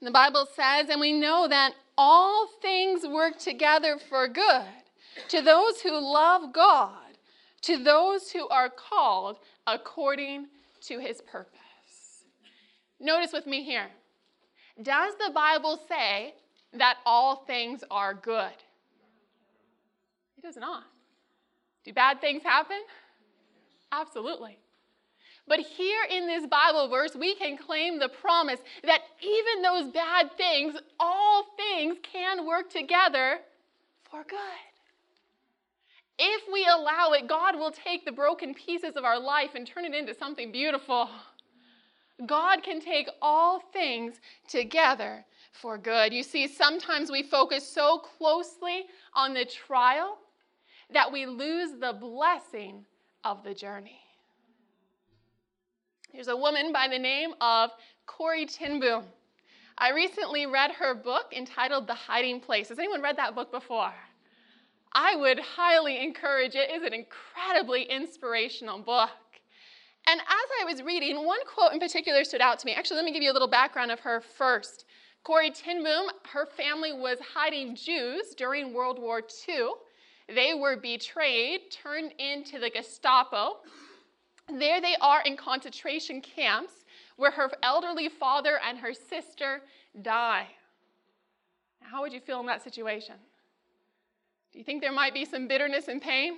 And 0.01 0.07
the 0.07 0.13
Bible 0.13 0.47
says, 0.57 0.89
and 0.89 1.01
we 1.01 1.13
know 1.13 1.47
that 1.49 1.75
all 1.99 2.49
things 2.63 3.07
work 3.07 3.39
together 3.39 3.99
for 4.09 4.27
good 4.29 4.65
to 5.29 5.43
those 5.43 5.81
who 5.83 5.93
love 5.93 6.53
God, 6.53 7.19
to 7.63 7.83
those 7.83 8.31
who 8.31 8.49
are 8.49 8.71
called 8.71 9.37
according 9.67 10.47
to 10.83 10.99
his 10.99 11.21
purpose. 11.21 12.25
Notice 12.99 13.33
with 13.33 13.47
me 13.47 13.63
here. 13.63 13.89
Does 14.83 15.15
the 15.17 15.33
Bible 15.35 15.79
say 15.89 16.35
that 16.73 16.97
all 17.05 17.45
things 17.47 17.85
are 17.91 18.15
good? 18.15 18.53
It 20.39 20.43
does 20.43 20.57
not. 20.57 20.85
Do 21.85 21.93
bad 21.93 22.21
things 22.23 22.43
happen? 22.43 22.81
Absolutely. 23.93 24.59
But 25.51 25.59
here 25.59 26.05
in 26.09 26.29
this 26.29 26.47
Bible 26.47 26.87
verse, 26.87 27.17
we 27.17 27.35
can 27.35 27.59
claim 27.59 27.99
the 27.99 28.09
promise 28.09 28.61
that 28.85 29.01
even 29.21 29.63
those 29.63 29.93
bad 29.93 30.31
things, 30.37 30.77
all 31.01 31.45
things 31.57 31.97
can 32.05 32.47
work 32.47 32.71
together 32.71 33.41
for 34.09 34.23
good. 34.23 34.39
If 36.21 36.43
we 36.53 36.65
allow 36.67 37.15
it, 37.15 37.27
God 37.27 37.57
will 37.57 37.73
take 37.73 38.05
the 38.05 38.13
broken 38.13 38.55
pieces 38.55 38.95
of 38.95 39.03
our 39.05 39.19
life 39.19 39.57
and 39.57 39.67
turn 39.67 39.85
it 39.85 39.93
into 39.93 40.15
something 40.15 40.53
beautiful. 40.53 41.11
God 42.27 42.63
can 42.63 42.81
take 42.81 43.09
all 43.21 43.59
things 43.73 44.21
together 44.47 45.25
for 45.51 45.79
good. 45.79 46.13
You 46.13 46.23
see, 46.23 46.47
sometimes 46.47 47.11
we 47.11 47.25
focus 47.25 47.67
so 47.67 47.99
closely 47.99 48.85
on 49.17 49.35
the 49.35 49.47
trial 49.47 50.17
that 50.95 51.11
we 51.11 51.27
lose 51.27 51.73
the 51.81 51.97
blessing 51.99 52.85
of 53.25 53.43
the 53.43 53.53
journey. 53.53 53.99
There's 56.13 56.29
a 56.29 56.37
woman 56.37 56.73
by 56.73 56.89
the 56.89 56.99
name 56.99 57.35
of 57.41 57.71
Corrie 58.07 58.45
ten 58.45 58.81
Boom. 58.81 59.05
I 59.79 59.93
recently 59.93 60.45
read 60.45 60.73
her 60.73 60.93
book 60.93 61.33
entitled 61.37 61.87
The 61.87 61.95
Hiding 61.95 62.41
Place. 62.41 62.69
Has 62.69 62.81
anyone 62.81 63.01
read 63.01 63.17
that 63.17 63.37
book 63.37 63.53
before? 63.53 63.95
I 64.93 65.15
would 65.15 65.39
highly 65.39 66.03
encourage 66.03 66.57
it. 66.57 66.69
It's 66.69 66.85
an 66.85 66.95
incredibly 66.95 67.85
inspirational 67.85 68.81
book. 68.81 69.11
And 70.09 70.21
as 70.21 70.27
I 70.61 70.65
was 70.65 70.83
reading, 70.83 71.25
one 71.25 71.39
quote 71.47 71.73
in 71.73 71.79
particular 71.79 72.25
stood 72.25 72.41
out 72.41 72.59
to 72.59 72.67
me. 72.67 72.75
Actually, 72.75 72.97
let 72.97 73.05
me 73.05 73.13
give 73.13 73.23
you 73.23 73.31
a 73.31 73.33
little 73.33 73.49
background 73.49 73.93
of 73.93 74.01
her 74.01 74.21
first. 74.21 74.87
Corrie 75.23 75.53
ten 75.53 75.85
Boom, 75.85 76.11
her 76.33 76.45
family 76.45 76.93
was 76.93 77.19
hiding 77.35 77.77
Jews 77.77 78.35
during 78.37 78.75
World 78.75 78.99
War 78.99 79.23
II. 79.49 79.69
They 80.29 80.55
were 80.55 80.77
betrayed, 80.77 81.71
turned 81.71 82.15
into 82.19 82.59
the 82.59 82.71
Gestapo, 82.71 83.59
there 84.59 84.81
they 84.81 84.97
are 85.01 85.23
in 85.23 85.37
concentration 85.37 86.21
camps 86.21 86.73
where 87.17 87.31
her 87.31 87.51
elderly 87.63 88.09
father 88.09 88.59
and 88.67 88.79
her 88.79 88.93
sister 88.95 89.61
die. 90.03 90.47
How 91.83 92.03
would 92.03 92.13
you 92.13 92.21
feel 92.21 92.41
in 92.41 92.47
that 92.47 92.63
situation? 92.63 93.17
Do 94.53 94.59
you 94.59 94.65
think 94.65 94.81
there 94.81 94.93
might 94.93 95.15
be 95.15 95.25
some 95.25 95.47
bitterness 95.47 95.89
and 95.89 96.01
pain? 96.01 96.37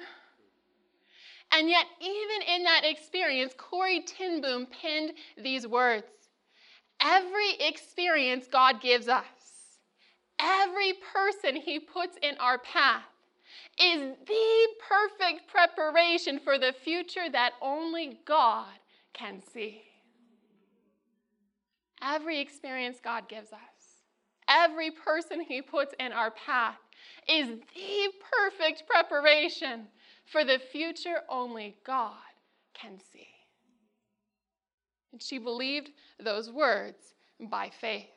And 1.53 1.69
yet, 1.69 1.85
even 2.01 2.55
in 2.57 2.65
that 2.65 2.83
experience, 2.85 3.53
Corey 3.57 4.03
Tinboom 4.07 4.65
Boom 4.65 4.67
penned 4.67 5.13
these 5.37 5.67
words 5.67 6.07
Every 7.01 7.55
experience 7.61 8.47
God 8.51 8.81
gives 8.81 9.09
us, 9.09 9.25
every 10.41 10.95
person 11.13 11.57
He 11.57 11.79
puts 11.79 12.17
in 12.23 12.37
our 12.39 12.59
path, 12.59 13.03
is 13.81 14.17
the 14.27 14.69
perfect 14.89 15.49
preparation 15.49 16.39
for 16.39 16.59
the 16.59 16.75
future 16.85 17.31
that 17.31 17.53
only 17.61 18.19
God 18.27 18.73
can 19.13 19.43
see. 19.43 19.83
Every 22.03 22.41
experience 22.41 22.99
God 23.03 23.29
gives 23.29 23.53
us, 23.53 23.61
every 24.49 24.91
person 24.91 25.41
He 25.41 25.63
puts 25.63 25.95
in 26.01 26.13
our 26.13 26.33
path 26.33 26.79
is 27.29 27.49
the 27.49 28.09
perfect 28.39 28.85
preparation 28.89 29.87
for 30.27 30.45
the 30.45 30.59
future 30.59 31.21
only 31.29 31.77
God 31.85 32.13
can 32.75 32.99
see. 33.13 33.29
And 35.13 35.23
she 35.23 35.39
believed 35.39 35.91
those 36.19 36.51
words 36.51 37.15
by 37.39 37.71
faith. 37.81 38.09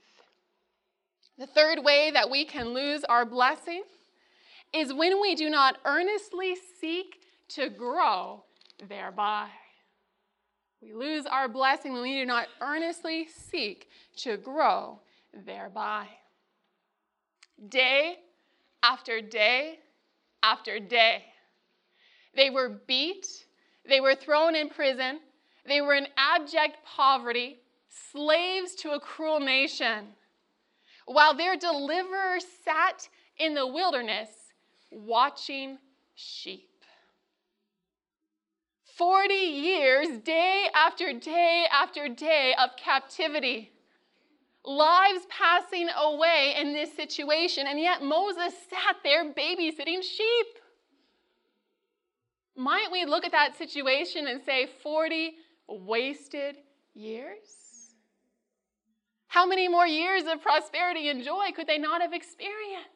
The 1.38 1.48
third 1.48 1.84
way 1.84 2.12
that 2.12 2.30
we 2.30 2.46
can 2.46 2.70
lose 2.70 3.04
our 3.04 3.26
blessing 3.26 3.84
is 4.76 4.94
when 4.94 5.22
we 5.22 5.36
do 5.36 5.50
not 5.50 5.78
earnestly 5.86 6.56
seek 6.82 7.22
to 7.48 7.70
grow 7.70 8.44
thereby. 8.90 9.48
We 10.82 10.94
lose 10.94 11.26
our 11.26 11.48
blessing 11.48 11.94
when 11.94 12.02
we 12.02 12.14
do 12.14 12.26
not 12.26 12.48
earnestly 12.62 13.28
seek 13.28 13.88
to 14.18 14.36
grow 14.36 15.00
thereby. 15.46 16.08
Day 17.70 18.18
after 18.84 19.22
day 19.22 19.80
after 20.44 20.80
day, 20.80 21.24
they 22.36 22.50
were 22.50 22.82
beat, 22.86 23.46
they 23.88 24.02
were 24.02 24.14
thrown 24.14 24.56
in 24.56 24.70
prison, 24.70 25.20
they 25.66 25.80
were 25.80 25.96
in 25.96 26.08
abject 26.18 26.78
poverty, 26.86 27.60
slaves 28.12 28.76
to 28.76 28.92
a 28.92 29.00
cruel 29.00 29.40
nation, 29.40 30.08
while 31.06 31.34
their 31.34 31.56
deliverer 31.56 32.40
sat 32.64 33.08
in 33.38 33.54
the 33.54 33.66
wilderness 33.66 34.45
watching 34.96 35.78
sheep. 36.16 36.70
40 38.98 39.34
years, 39.34 40.08
day 40.24 40.68
after 40.74 41.12
day 41.12 41.66
after 41.72 42.08
day 42.08 42.56
of 42.58 42.78
captivity. 42.78 43.72
Lives 44.64 45.28
passing 45.30 45.90
away 45.96 46.56
in 46.58 46.74
this 46.74 46.96
situation, 46.96 47.68
and 47.68 47.78
yet 47.80 48.02
Moses 48.02 48.54
sat 48.70 48.96
there 49.04 49.32
babysitting 49.34 50.02
sheep. 50.02 50.48
Might 52.56 52.88
we 52.92 53.06
look 53.06 53.26
at 53.26 53.34
that 53.34 53.58
situation 53.58 54.28
and 54.28 54.42
say 54.42 54.68
40 54.82 55.34
wasted 55.68 56.56
years? 56.94 57.66
How 59.28 59.46
many 59.46 59.68
more 59.68 59.86
years 59.86 60.24
of 60.32 60.42
prosperity 60.42 61.10
and 61.10 61.22
joy 61.22 61.52
could 61.54 61.68
they 61.68 61.78
not 61.78 62.02
have 62.02 62.14
experienced? 62.14 62.95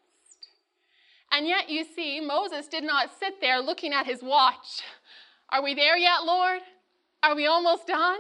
And 1.39 1.48
yet, 1.48 1.69
you 1.69 1.86
see, 1.86 2.19
Moses 2.19 2.67
did 2.67 2.84
not 2.84 3.17
sit 3.17 3.39
there 3.39 3.62
looking 3.62 3.93
at 3.93 4.05
his 4.05 4.22
watch. 4.22 4.81
Are 5.50 5.63
we 5.63 5.74
there 5.74 5.98
yet, 5.98 6.25
Lord? 6.25 6.60
Are 7.24 7.34
we 7.34 7.46
almost 7.48 7.88
done? 7.88 8.19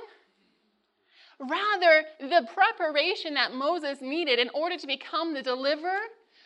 Rather, 1.37 2.05
the 2.21 2.47
preparation 2.53 3.33
that 3.33 3.53
Moses 3.53 3.99
needed 3.99 4.39
in 4.39 4.49
order 4.53 4.77
to 4.77 4.87
become 4.87 5.33
the 5.33 5.41
deliverer 5.41 5.99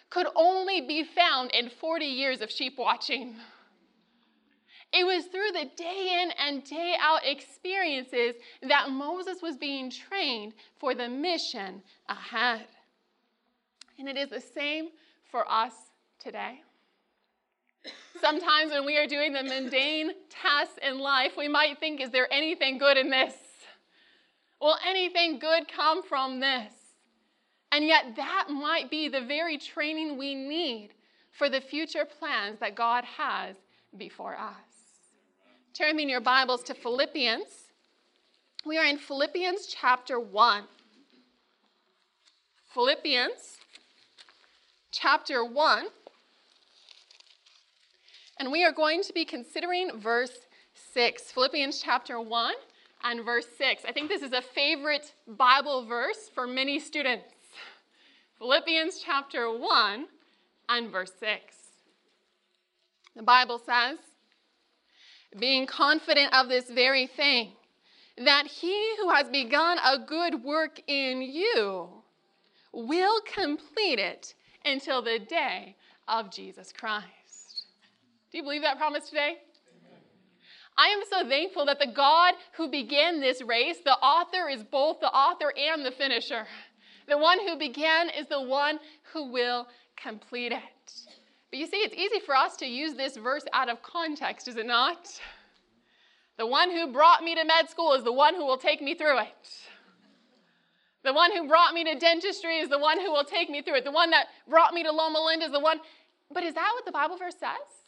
could 0.10 0.26
only 0.36 0.82
be 0.82 1.04
found 1.04 1.52
in 1.52 1.70
40 1.70 2.06
years 2.06 2.42
of 2.42 2.50
sheep 2.50 2.80
watching. 2.80 3.36
It 4.92 5.06
was 5.06 5.26
through 5.26 5.52
the 5.52 5.70
day 5.78 6.24
in 6.24 6.32
and 6.44 6.64
day 6.64 6.96
out 7.00 7.24
experiences 7.24 8.34
that 8.68 8.90
Moses 8.90 9.44
was 9.44 9.58
being 9.58 9.92
trained 9.92 10.56
for 10.80 10.96
the 10.96 11.08
mission 11.08 11.84
ahead. 12.10 12.66
And 14.00 14.10
it 14.10 14.18
is 14.18 14.30
the 14.30 14.42
same 14.42 14.88
for 15.30 15.48
us 15.48 15.74
today. 16.24 16.62
Sometimes 18.22 18.72
when 18.72 18.86
we 18.86 18.98
are 18.98 19.08
doing 19.08 19.34
the 19.34 19.44
mundane 19.44 20.12
tasks 20.30 20.80
in 20.82 21.00
life, 21.00 21.34
we 21.38 21.50
might 21.50 21.80
think, 21.80 22.00
is 22.00 22.12
there 22.12 22.32
anything 22.32 22.78
good 22.78 22.98
in 22.98 23.10
this? 23.10 23.34
Will 24.62 24.78
anything 24.88 25.40
good 25.40 25.68
come 25.68 26.04
from 26.04 26.40
this? 26.40 26.72
And 27.74 27.86
yet, 27.86 28.16
that 28.16 28.46
might 28.50 28.90
be 28.90 29.10
the 29.10 29.20
very 29.20 29.58
training 29.58 30.18
we 30.18 30.36
need 30.36 30.92
for 31.32 31.50
the 31.50 31.60
future 31.60 32.06
plans 32.06 32.60
that 32.60 32.76
God 32.76 33.04
has 33.04 33.56
before 33.98 34.38
us. 34.38 34.54
Turn 35.74 35.96
me 35.96 36.04
in 36.04 36.10
your 36.10 36.22
Bibles 36.22 36.64
to 36.64 36.74
Philippians. 36.74 37.48
We 38.64 38.78
are 38.78 38.86
in 38.86 38.98
Philippians 38.98 39.68
chapter 39.68 40.20
1. 40.20 40.64
Philippians 42.74 43.58
chapter 44.92 45.44
1. 45.44 45.88
And 48.40 48.52
we 48.52 48.64
are 48.64 48.72
going 48.72 49.04
to 49.04 49.14
be 49.14 49.26
considering 49.26 50.00
verse 50.00 50.48
6, 50.94 51.32
Philippians 51.32 51.82
chapter 51.82 52.20
1 52.20 52.54
and 53.04 53.24
verse 53.24 53.48
6. 53.58 53.84
I 53.88 53.92
think 53.92 54.10
this 54.10 54.22
is 54.22 54.34
a 54.34 54.42
favorite 54.42 55.14
Bible 55.28 55.86
verse 55.86 56.30
for 56.34 56.48
many 56.48 56.80
students. 56.80 57.26
Philippians 58.40 59.00
chapter 59.00 59.56
1 59.56 60.08
and 60.70 60.92
verse 60.92 61.12
6. 61.20 61.56
The 63.16 63.24
Bible 63.24 63.60
says, 63.60 64.00
being 65.40 65.66
confident 65.66 66.34
of 66.34 66.50
this 66.50 66.70
very 66.70 67.08
thing, 67.08 67.52
that 68.18 68.48
he 68.48 68.96
who 68.98 69.10
has 69.10 69.30
begun 69.30 69.78
a 69.84 69.98
good 70.00 70.44
work 70.44 70.82
in 70.88 71.22
you 71.22 71.90
will 72.72 73.22
complete 73.22 74.00
it 74.00 74.34
until 74.66 75.02
the 75.02 75.20
day 75.20 75.76
of 76.08 76.32
Jesus 76.32 76.72
Christ. 76.72 77.23
Do 78.34 78.40
you 78.40 78.44
believe 78.44 78.64
that 78.64 78.80
promise 78.80 79.10
today? 79.10 79.38
I 80.76 80.88
am 80.88 81.04
so 81.08 81.30
thankful 81.30 81.68
that 81.68 81.78
the 81.78 81.92
God 81.96 82.34
who 82.58 82.68
began 82.68 83.22
this 83.22 83.44
race, 83.44 83.78
the 83.86 83.92
author 83.92 84.50
is 84.50 84.64
both 84.64 85.00
the 85.00 85.14
author 85.14 85.54
and 85.56 85.86
the 85.86 85.92
finisher. 85.92 86.48
The 87.08 87.20
one 87.20 87.38
who 87.48 87.60
began 87.60 88.10
is 88.10 88.26
the 88.26 88.42
one 88.42 88.80
who 89.14 89.32
will 89.32 89.68
complete 89.96 90.52
it. 90.52 90.94
But 91.52 91.60
you 91.60 91.68
see, 91.68 91.78
it's 91.78 91.94
easy 91.94 92.20
for 92.26 92.36
us 92.36 92.58
to 92.58 92.66
use 92.66 92.96
this 92.96 93.18
verse 93.18 93.44
out 93.54 93.70
of 93.70 93.84
context, 93.84 94.48
is 94.48 94.56
it 94.56 94.66
not? 94.66 95.22
The 96.40 96.48
one 96.48 96.72
who 96.72 96.92
brought 96.92 97.24
me 97.24 97.36
to 97.36 97.44
med 97.44 97.70
school 97.70 97.94
is 97.94 98.04
the 98.04 98.12
one 98.12 98.34
who 98.34 98.48
will 98.48 98.58
take 98.58 98.82
me 98.82 98.96
through 98.96 99.20
it. 99.20 99.50
The 101.04 101.14
one 101.14 101.32
who 101.38 101.48
brought 101.48 101.76
me 101.76 101.84
to 101.84 102.00
dentistry 102.00 102.58
is 102.58 102.70
the 102.70 102.80
one 102.80 103.00
who 103.00 103.12
will 103.12 103.26
take 103.26 103.52
me 103.52 103.62
through 103.62 103.76
it. 103.76 103.84
The 103.84 103.92
one 103.92 104.10
that 104.10 104.26
brought 104.50 104.74
me 104.74 104.82
to 104.82 104.92
Loma 104.92 105.24
Linda 105.24 105.46
is 105.46 105.52
the 105.52 105.60
one. 105.60 105.82
But 106.32 106.42
is 106.42 106.56
that 106.56 106.72
what 106.74 106.86
the 106.86 106.92
Bible 106.92 107.18
verse 107.18 107.36
says? 107.40 107.83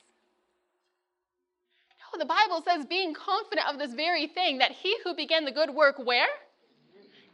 The 2.17 2.25
Bible 2.25 2.63
says, 2.63 2.85
being 2.85 3.13
confident 3.13 3.67
of 3.67 3.79
this 3.79 3.93
very 3.93 4.27
thing, 4.27 4.59
that 4.59 4.71
he 4.71 4.97
who 5.03 5.15
began 5.15 5.45
the 5.45 5.51
good 5.51 5.69
work 5.69 5.97
where? 5.97 6.27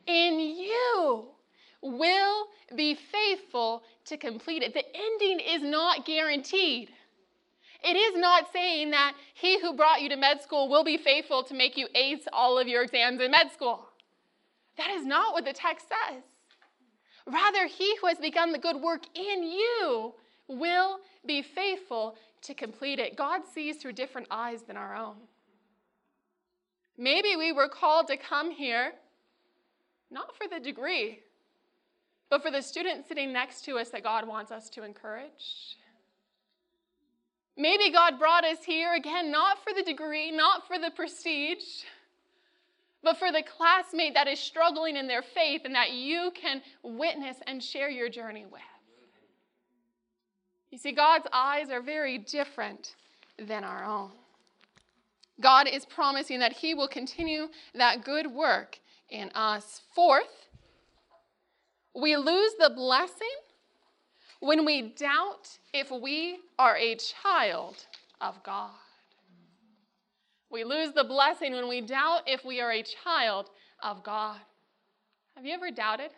In 0.08 0.40
you 0.40 1.26
will 1.82 2.48
be 2.76 2.96
faithful 2.96 3.84
to 4.06 4.18
complete 4.18 4.64
it. 4.64 4.74
The 4.74 4.84
ending 4.96 5.40
is 5.40 5.62
not 5.62 6.06
guaranteed. 6.06 6.90
It 7.84 7.96
is 7.96 8.20
not 8.20 8.52
saying 8.54 8.92
that 8.92 9.14
he 9.34 9.60
who 9.60 9.76
brought 9.76 10.02
you 10.02 10.10
to 10.10 10.16
med 10.16 10.42
school 10.42 10.70
will 10.70 10.84
be 10.84 10.98
faithful 10.98 11.44
to 11.44 11.54
make 11.54 11.78
you 11.78 11.88
ace 11.96 12.28
all 12.32 12.60
of 12.60 12.68
your 12.68 12.84
exams 12.84 13.20
in 13.20 13.32
med 13.32 13.52
school. 13.52 13.88
That 14.78 14.92
is 14.92 15.06
not 15.06 15.34
what 15.34 15.46
the 15.46 15.54
text 15.54 15.88
says. 15.88 16.24
Rather, 17.26 17.66
he 17.68 17.96
who 17.98 18.08
has 18.08 18.18
begun 18.18 18.52
the 18.52 18.60
good 18.60 18.78
work 18.78 19.02
in 19.16 19.44
you 19.44 20.14
will 20.52 21.00
be 21.26 21.42
faithful 21.42 22.16
to 22.44 22.54
complete 22.54 23.00
it. 23.00 23.16
God 23.16 23.42
sees 23.46 23.78
through 23.78 23.94
different 23.94 24.28
eyes 24.32 24.64
than 24.64 24.78
our 24.78 24.96
own. 24.96 25.16
Maybe 26.98 27.36
we 27.36 27.52
were 27.52 27.70
called 27.70 28.08
to 28.08 28.18
come 28.18 28.52
here 28.52 28.94
not 30.12 30.36
for 30.36 30.48
the 30.48 30.60
degree, 30.60 31.20
but 32.30 32.42
for 32.44 32.52
the 32.52 32.62
student 32.62 33.08
sitting 33.08 33.32
next 33.32 33.64
to 33.66 33.78
us 33.78 33.90
that 33.90 34.04
God 34.04 34.28
wants 34.28 34.52
us 34.52 34.70
to 34.72 34.84
encourage. 34.84 35.78
Maybe 37.58 37.92
God 37.92 38.20
brought 38.20 38.46
us 38.46 38.64
here 38.66 38.94
again, 38.94 39.32
not 39.32 39.58
for 39.64 39.74
the 39.74 39.84
degree, 39.84 40.32
not 40.32 40.68
for 40.68 40.80
the 40.80 40.92
prestige, 40.92 41.84
but 43.04 43.18
for 43.18 43.32
the 43.32 43.44
classmate 43.44 44.14
that 44.14 44.28
is 44.28 44.40
struggling 44.40 44.96
in 44.96 45.08
their 45.08 45.22
faith 45.22 45.62
and 45.66 45.76
that 45.76 45.92
you 45.92 46.32
can 46.34 46.62
witness 46.84 47.38
and 47.48 47.64
share 47.64 47.90
your 47.90 48.10
journey 48.10 48.46
with. 48.46 48.62
You 50.72 50.78
see, 50.78 50.94
God's 50.94 51.28
eyes 51.34 51.70
are 51.70 51.82
very 51.82 52.18
different 52.18 52.96
than 53.38 53.64
our 53.64 53.84
own. 53.84 54.12
God 55.42 55.68
is 55.68 55.86
promising 55.86 56.40
that 56.40 56.54
He 56.54 56.74
will 56.74 56.88
continue 56.88 57.50
that 57.76 58.06
good 58.06 58.28
work 58.28 58.80
in 59.10 59.30
us. 59.36 59.82
Fourth, 59.94 60.48
we 61.94 62.16
lose 62.16 62.54
the 62.58 62.72
blessing 62.74 63.28
when 64.40 64.66
we 64.66 64.94
doubt 64.94 65.50
if 65.74 65.92
we 65.92 66.40
are 66.58 66.78
a 66.78 66.96
child 66.96 67.86
of 68.22 68.42
God. 68.44 68.72
We 70.50 70.64
lose 70.64 70.94
the 70.94 71.04
blessing 71.04 71.54
when 71.54 71.68
we 71.68 71.82
doubt 71.82 72.22
if 72.28 72.46
we 72.46 72.62
are 72.62 72.72
a 72.72 72.84
child 72.84 73.50
of 73.84 74.04
God. 74.04 74.40
Have 75.36 75.46
you 75.46 75.54
ever 75.54 75.72
doubted? 75.72 76.12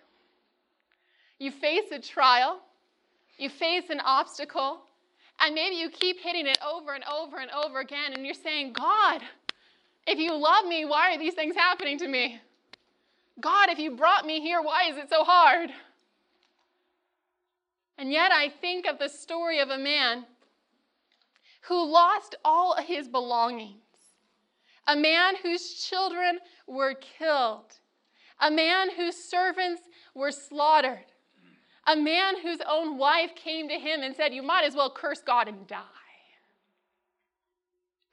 You 1.40 1.52
face 1.52 1.92
a 1.92 2.00
trial 2.00 2.60
you 3.38 3.50
face 3.50 3.90
an 3.90 4.00
obstacle, 4.00 4.82
and 5.40 5.56
maybe 5.56 5.76
you 5.76 5.90
keep 5.90 6.20
hitting 6.20 6.48
it 6.48 6.58
over 6.66 6.94
and 6.94 7.04
over 7.06 7.38
and 7.38 7.52
over 7.52 7.80
again, 7.80 8.14
and 8.14 8.26
you're 8.26 8.34
saying, 8.34 8.74
God, 8.74 9.22
if 10.06 10.20
you 10.20 10.36
love 10.36 10.66
me, 10.66 10.86
why 10.86 11.16
are 11.16 11.20
these 11.20 11.34
things 11.34 11.56
happening 11.56 11.98
to 12.00 12.08
me? 12.08 12.40
God, 13.40 13.70
if 13.70 13.80
you 13.80 13.96
brought 13.96 14.26
me 14.26 14.42
here, 14.42 14.62
why 14.62 14.90
is 14.90 14.98
it 14.98 15.10
so 15.10 15.24
hard? 15.24 15.70
And 17.98 18.12
yet 18.12 18.32
I 18.32 18.50
think 18.50 18.86
of 18.86 19.00
the 19.00 19.10
story 19.10 19.60
of 19.60 19.70
a 19.70 19.78
man 19.78 20.26
who 21.62 21.92
lost 21.92 22.36
all 22.44 22.76
his 22.76 23.08
belongings, 23.08 23.80
a 24.88 24.96
man 24.96 25.36
whose 25.42 25.76
children 25.76 26.40
were 26.68 26.94
killed, 26.96 27.74
a 28.42 28.52
man 28.52 28.90
whose 28.92 29.16
servants 29.16 29.84
were 30.14 30.32
slaughtered, 30.32 31.06
a 31.88 31.96
man 31.96 32.42
whose 32.42 32.60
own 32.68 32.98
wife 32.98 33.36
came 33.36 33.68
to 33.68 33.76
him 33.76 34.02
and 34.02 34.16
said, 34.16 34.34
You 34.34 34.44
might 34.44 34.64
as 34.66 34.76
well 34.76 34.92
curse 34.92 35.22
God 35.22 35.48
and 35.48 35.68
die. 35.68 35.80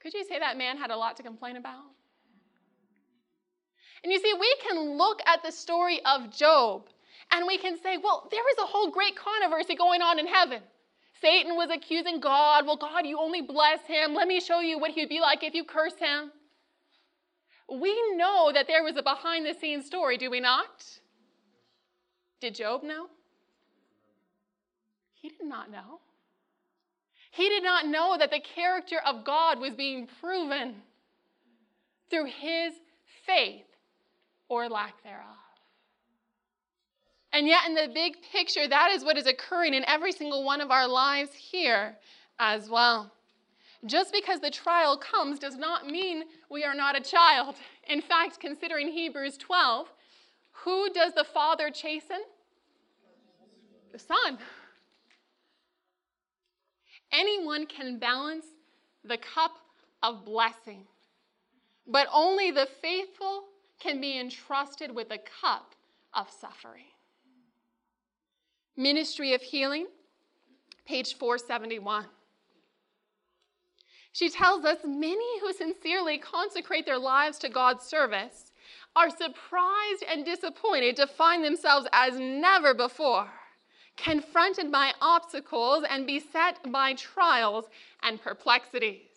Could 0.01 0.15
you 0.15 0.25
say 0.25 0.39
that 0.39 0.57
man 0.57 0.79
had 0.79 0.91
a 0.91 0.97
lot 0.97 1.17
to 1.19 1.23
complain 1.23 1.57
about? 1.57 1.85
And 4.03 4.13
you 4.13 4.19
see, 4.19 4.33
we 4.39 4.57
can 4.63 4.97
look 4.97 5.21
at 5.27 5.43
the 5.43 5.53
story 5.53 6.01
of 6.05 6.35
Job 6.35 6.89
and 7.31 7.47
we 7.47 7.59
can 7.59 7.77
say, 7.81 7.97
well, 8.03 8.29
there 8.31 8.43
was 8.43 8.57
a 8.59 8.67
whole 8.67 8.91
great 8.91 9.15
controversy 9.15 9.75
going 9.75 10.03
on 10.03 10.19
in 10.19 10.27
heaven. 10.27 10.63
Satan 11.21 11.55
was 11.55 11.69
accusing 11.71 12.19
God. 12.19 12.67
Well, 12.67 12.77
God, 12.77 13.07
you 13.07 13.19
only 13.19 13.43
bless 13.43 13.81
him. 13.87 14.15
Let 14.15 14.27
me 14.27 14.41
show 14.41 14.61
you 14.61 14.79
what 14.79 14.93
he'd 14.93 15.11
be 15.11 15.21
like 15.21 15.43
if 15.43 15.55
you 15.55 15.65
curse 15.65 15.97
him. 15.99 16.33
We 17.71 18.17
know 18.17 18.51
that 18.53 18.67
there 18.67 18.83
was 18.83 18.97
a 18.97 19.03
behind 19.03 19.47
the 19.47 19.55
scenes 19.55 19.87
story, 19.87 20.17
do 20.17 20.31
we 20.31 20.41
not? 20.41 20.85
Did 22.41 22.55
Job 22.55 22.83
know? 22.83 23.09
He 25.21 25.29
did 25.29 25.45
not 25.45 25.71
know. 25.71 26.01
He 27.31 27.49
did 27.49 27.63
not 27.63 27.87
know 27.87 28.17
that 28.19 28.31
the 28.31 28.41
character 28.41 29.01
of 29.07 29.25
God 29.25 29.61
was 29.61 29.75
being 29.75 30.09
proven 30.21 30.75
through 32.11 32.27
his 32.27 32.73
faith 33.27 33.67
or 34.49 34.69
lack 34.69 35.03
thereof. 35.03 35.27
And 37.33 37.47
yet, 37.47 37.61
in 37.69 37.75
the 37.75 37.89
big 37.95 38.17
picture, 38.33 38.67
that 38.67 38.91
is 38.91 39.05
what 39.05 39.17
is 39.17 39.27
occurring 39.27 39.75
in 39.75 39.85
every 39.87 40.11
single 40.11 40.45
one 40.45 40.61
of 40.61 40.73
our 40.73 40.89
lives 40.89 41.33
here 41.33 41.97
as 42.41 42.69
well. 42.69 43.13
Just 43.87 44.13
because 44.13 44.41
the 44.41 44.51
trial 44.51 44.99
comes 44.99 45.39
does 45.39 45.57
not 45.57 45.87
mean 45.87 46.25
we 46.51 46.65
are 46.65 46.75
not 46.75 46.99
a 46.99 47.01
child. 47.01 47.55
In 47.89 48.03
fact, 48.03 48.41
considering 48.41 48.89
Hebrews 48.89 49.39
12, 49.39 49.89
who 50.51 50.91
does 50.93 51.15
the 51.15 51.25
Father 51.25 51.71
chasten? 51.71 52.23
The 53.93 53.99
Son. 53.99 54.39
Anyone 57.13 57.67
can 57.67 57.99
balance 57.99 58.47
the 59.05 59.19
cup 59.19 59.53
of 60.03 60.25
blessing, 60.25 60.87
but 61.87 62.07
only 62.13 62.51
the 62.51 62.69
faithful 62.81 63.45
can 63.81 64.01
be 64.01 64.19
entrusted 64.19 64.95
with 64.95 65.11
a 65.11 65.19
cup 65.41 65.75
of 66.15 66.31
suffering. 66.31 66.85
Ministry 68.77 69.35
of 69.35 69.43
Healing, 69.43 69.87
page 70.87 71.15
471. 71.17 72.07
She 74.13 74.29
tells 74.29 74.65
us 74.65 74.79
many 74.85 75.41
who 75.41 75.53
sincerely 75.53 76.19
consecrate 76.19 76.87
their 76.87 76.99
lives 76.99 77.39
to 77.39 77.49
God's 77.49 77.85
service 77.85 78.53
are 78.97 79.11
surprised 79.11 80.05
and 80.11 80.25
disappointed 80.25 80.97
to 80.97 81.07
find 81.07 81.45
themselves 81.45 81.87
as 81.93 82.19
never 82.19 82.75
before, 82.75 83.31
confronted 84.03 84.73
by 84.73 84.93
obstacles 85.01 85.85
and 85.89 86.07
beset 86.07 86.59
by 86.71 86.95
trials 86.95 87.67
and 88.03 88.21
perplexities. 88.21 89.09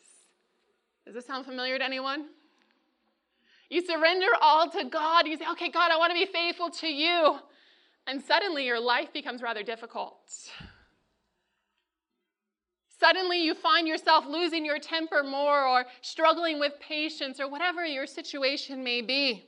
Does 1.05 1.15
this 1.15 1.25
sound 1.25 1.45
familiar 1.45 1.77
to 1.77 1.83
anyone? 1.83 2.25
You 3.69 3.85
surrender 3.85 4.27
all 4.41 4.69
to 4.69 4.83
God. 4.85 5.27
You 5.27 5.37
say, 5.37 5.45
okay, 5.51 5.69
God, 5.69 5.91
I 5.91 5.97
want 5.97 6.11
to 6.11 6.19
be 6.19 6.31
faithful 6.31 6.69
to 6.69 6.87
you 6.87 7.39
and 8.07 8.21
suddenly 8.21 8.65
your 8.65 8.79
life 8.79 9.13
becomes 9.13 9.41
rather 9.41 9.63
difficult. 9.63 10.31
Suddenly 12.99 13.43
you 13.43 13.53
find 13.53 13.87
yourself 13.87 14.25
losing 14.25 14.65
your 14.65 14.79
temper 14.79 15.23
more 15.23 15.65
or 15.67 15.85
struggling 16.01 16.59
with 16.59 16.73
patience 16.79 17.39
or 17.39 17.49
whatever 17.49 17.85
your 17.85 18.07
situation 18.07 18.83
may 18.83 19.01
be. 19.01 19.45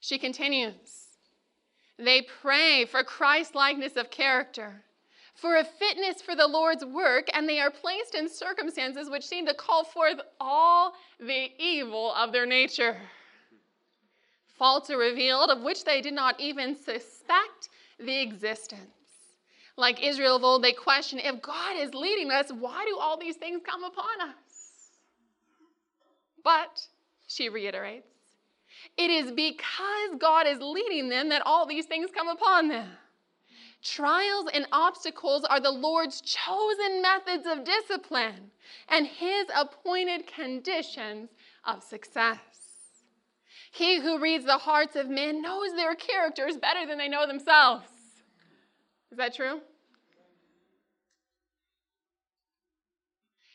She 0.00 0.18
continues 0.18 0.99
They 2.02 2.22
pray 2.22 2.86
for 2.86 3.04
Christ 3.04 3.54
likeness 3.54 3.96
of 3.96 4.10
character, 4.10 4.82
for 5.34 5.56
a 5.56 5.64
fitness 5.64 6.22
for 6.22 6.34
the 6.34 6.46
Lord's 6.46 6.84
work, 6.84 7.28
and 7.34 7.48
they 7.48 7.60
are 7.60 7.70
placed 7.70 8.14
in 8.14 8.28
circumstances 8.28 9.10
which 9.10 9.26
seem 9.26 9.46
to 9.46 9.54
call 9.54 9.84
forth 9.84 10.20
all 10.40 10.94
the 11.18 11.50
evil 11.58 12.14
of 12.14 12.32
their 12.32 12.46
nature 12.46 12.96
faults 14.60 14.90
are 14.90 14.98
revealed 14.98 15.48
of 15.48 15.62
which 15.62 15.84
they 15.84 16.02
did 16.02 16.12
not 16.12 16.38
even 16.38 16.76
suspect 16.76 17.70
the 17.98 18.20
existence. 18.20 18.78
Like 19.78 20.04
Israel 20.04 20.36
of 20.36 20.44
old, 20.44 20.62
they 20.62 20.72
question 20.72 21.18
if 21.18 21.40
God 21.40 21.76
is 21.78 21.94
leading 21.94 22.30
us, 22.30 22.52
why 22.52 22.84
do 22.84 22.98
all 23.00 23.18
these 23.18 23.36
things 23.36 23.62
come 23.64 23.82
upon 23.82 24.28
us? 24.28 24.34
But, 26.44 26.86
she 27.26 27.48
reiterates, 27.48 28.09
it 28.96 29.10
is 29.10 29.32
because 29.32 30.18
God 30.18 30.46
is 30.46 30.58
leading 30.60 31.08
them 31.08 31.28
that 31.28 31.42
all 31.44 31.66
these 31.66 31.86
things 31.86 32.10
come 32.14 32.28
upon 32.28 32.68
them. 32.68 32.88
Trials 33.82 34.46
and 34.52 34.66
obstacles 34.72 35.44
are 35.44 35.60
the 35.60 35.70
Lord's 35.70 36.20
chosen 36.20 37.00
methods 37.00 37.46
of 37.46 37.64
discipline 37.64 38.50
and 38.88 39.06
His 39.06 39.46
appointed 39.54 40.26
conditions 40.26 41.30
of 41.64 41.82
success. 41.82 42.38
He 43.72 44.00
who 44.00 44.18
reads 44.18 44.44
the 44.44 44.58
hearts 44.58 44.96
of 44.96 45.08
men 45.08 45.40
knows 45.40 45.72
their 45.74 45.94
characters 45.94 46.56
better 46.56 46.86
than 46.86 46.98
they 46.98 47.08
know 47.08 47.26
themselves. 47.26 47.86
Is 49.10 49.18
that 49.18 49.34
true? 49.34 49.60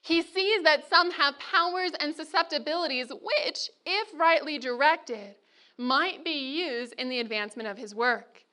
He 0.06 0.22
sees 0.22 0.62
that 0.62 0.88
some 0.88 1.10
have 1.10 1.40
powers 1.40 1.90
and 2.00 2.16
susceptibilities 2.16 3.08
which, 3.10 3.72
if 3.88 4.08
rightly 4.14 4.60
directed, 4.60 5.34
might 5.80 6.24
be 6.24 6.60
used 6.64 6.94
in 7.00 7.10
the 7.10 7.20
advancement 7.20 7.68
of 7.68 7.80
his 7.80 7.96
work. 7.96 8.44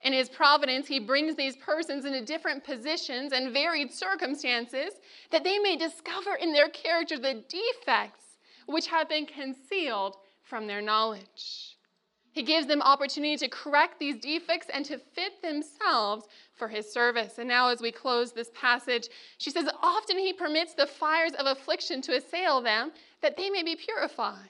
In 0.00 0.14
his 0.14 0.30
providence, 0.30 0.88
he 0.88 0.98
brings 0.98 1.36
these 1.36 1.54
persons 1.56 2.06
into 2.06 2.24
different 2.24 2.64
positions 2.64 3.34
and 3.34 3.52
varied 3.52 3.92
circumstances 3.92 4.94
that 5.30 5.44
they 5.44 5.58
may 5.58 5.76
discover 5.76 6.34
in 6.36 6.54
their 6.54 6.70
character 6.70 7.18
the 7.18 7.44
defects 7.46 8.38
which 8.64 8.86
have 8.86 9.10
been 9.10 9.26
concealed 9.26 10.16
from 10.42 10.66
their 10.66 10.80
knowledge. 10.80 11.71
He 12.32 12.42
gives 12.42 12.66
them 12.66 12.80
opportunity 12.80 13.36
to 13.36 13.48
correct 13.48 13.98
these 13.98 14.16
defects 14.16 14.68
and 14.72 14.84
to 14.86 14.98
fit 14.98 15.42
themselves 15.42 16.26
for 16.54 16.66
his 16.66 16.90
service. 16.90 17.38
And 17.38 17.46
now, 17.46 17.68
as 17.68 17.82
we 17.82 17.92
close 17.92 18.32
this 18.32 18.50
passage, 18.54 19.08
she 19.36 19.50
says, 19.50 19.68
Often 19.82 20.18
he 20.18 20.32
permits 20.32 20.72
the 20.72 20.86
fires 20.86 21.32
of 21.34 21.46
affliction 21.46 22.00
to 22.02 22.16
assail 22.16 22.62
them 22.62 22.92
that 23.20 23.36
they 23.36 23.50
may 23.50 23.62
be 23.62 23.76
purified. 23.76 24.48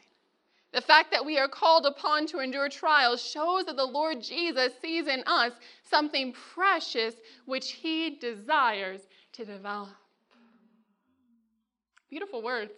The 0.73 0.81
fact 0.81 1.11
that 1.11 1.27
we 1.27 1.39
are 1.39 1.49
called 1.49 1.85
upon 1.85 2.27
to 2.29 2.39
endure 2.39 2.69
trials 2.69 3.21
shows 3.21 3.65
that 3.67 3.77
the 3.77 3.85
Lord 3.85 4.23
Jesus 4.23 4.73
sees 4.81 5.07
in 5.07 5.23
us 5.27 5.53
something 5.83 6.33
precious 6.33 7.17
which 7.45 7.73
he 7.73 8.11
desires 8.11 9.03
to 9.33 9.45
develop. 9.45 9.91
Beautiful 12.09 12.43
words. 12.43 12.73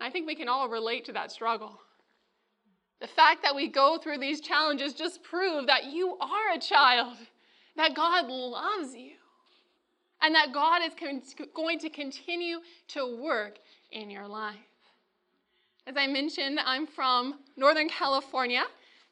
I 0.00 0.10
think 0.10 0.26
we 0.26 0.34
can 0.36 0.48
all 0.48 0.68
relate 0.68 1.04
to 1.06 1.12
that 1.12 1.32
struggle. 1.32 1.80
The 3.00 3.06
fact 3.06 3.42
that 3.42 3.54
we 3.54 3.68
go 3.68 3.98
through 3.98 4.18
these 4.18 4.40
challenges 4.40 4.92
just 4.92 5.22
prove 5.22 5.66
that 5.66 5.84
you 5.84 6.16
are 6.20 6.54
a 6.54 6.58
child, 6.58 7.16
that 7.76 7.94
God 7.94 8.26
loves 8.26 8.94
you, 8.94 9.12
and 10.20 10.34
that 10.34 10.52
God 10.52 10.82
is 10.82 10.92
con- 10.98 11.22
going 11.54 11.78
to 11.78 11.90
continue 11.90 12.58
to 12.88 13.16
work 13.22 13.58
in 13.92 14.10
your 14.10 14.26
life. 14.26 14.56
As 15.86 15.96
I 15.96 16.06
mentioned, 16.06 16.58
I'm 16.64 16.86
from 16.86 17.38
Northern 17.56 17.88
California, 17.88 18.64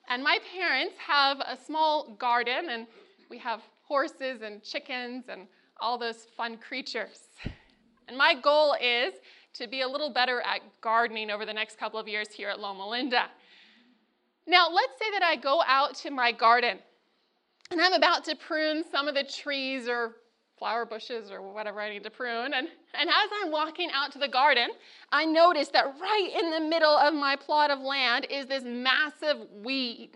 and 0.08 0.22
my 0.22 0.38
parents 0.54 0.94
have 0.98 1.38
a 1.40 1.56
small 1.64 2.16
garden, 2.18 2.70
and 2.70 2.86
we 3.30 3.38
have 3.38 3.62
horses 3.84 4.42
and 4.42 4.62
chickens 4.62 5.24
and 5.28 5.46
all 5.80 5.96
those 5.96 6.26
fun 6.36 6.56
creatures. 6.56 7.20
And 8.08 8.16
my 8.16 8.34
goal 8.34 8.76
is 8.80 9.14
to 9.54 9.66
be 9.66 9.80
a 9.82 9.88
little 9.88 10.10
better 10.10 10.40
at 10.42 10.60
gardening 10.80 11.30
over 11.30 11.46
the 11.46 11.52
next 11.52 11.78
couple 11.78 11.98
of 11.98 12.06
years 12.06 12.28
here 12.30 12.48
at 12.48 12.60
Loma 12.60 12.88
Linda. 12.88 13.26
Now, 14.46 14.68
let's 14.72 14.98
say 14.98 15.10
that 15.12 15.22
I 15.22 15.36
go 15.36 15.62
out 15.66 15.94
to 15.96 16.10
my 16.10 16.32
garden 16.32 16.78
and 17.70 17.80
I'm 17.80 17.94
about 17.94 18.24
to 18.26 18.36
prune 18.36 18.84
some 18.90 19.08
of 19.08 19.14
the 19.14 19.24
trees 19.24 19.88
or 19.88 20.16
flower 20.58 20.86
bushes 20.86 21.30
or 21.30 21.42
whatever 21.42 21.80
I 21.80 21.90
need 21.90 22.04
to 22.04 22.10
prune. 22.10 22.54
And, 22.54 22.68
and 22.94 23.08
as 23.08 23.30
I'm 23.42 23.50
walking 23.50 23.90
out 23.92 24.12
to 24.12 24.18
the 24.18 24.28
garden, 24.28 24.68
I 25.12 25.24
notice 25.24 25.68
that 25.68 25.84
right 26.00 26.30
in 26.42 26.50
the 26.50 26.60
middle 26.60 26.96
of 26.96 27.12
my 27.12 27.36
plot 27.36 27.70
of 27.70 27.80
land 27.80 28.26
is 28.30 28.46
this 28.46 28.62
massive 28.64 29.38
weed. 29.62 30.10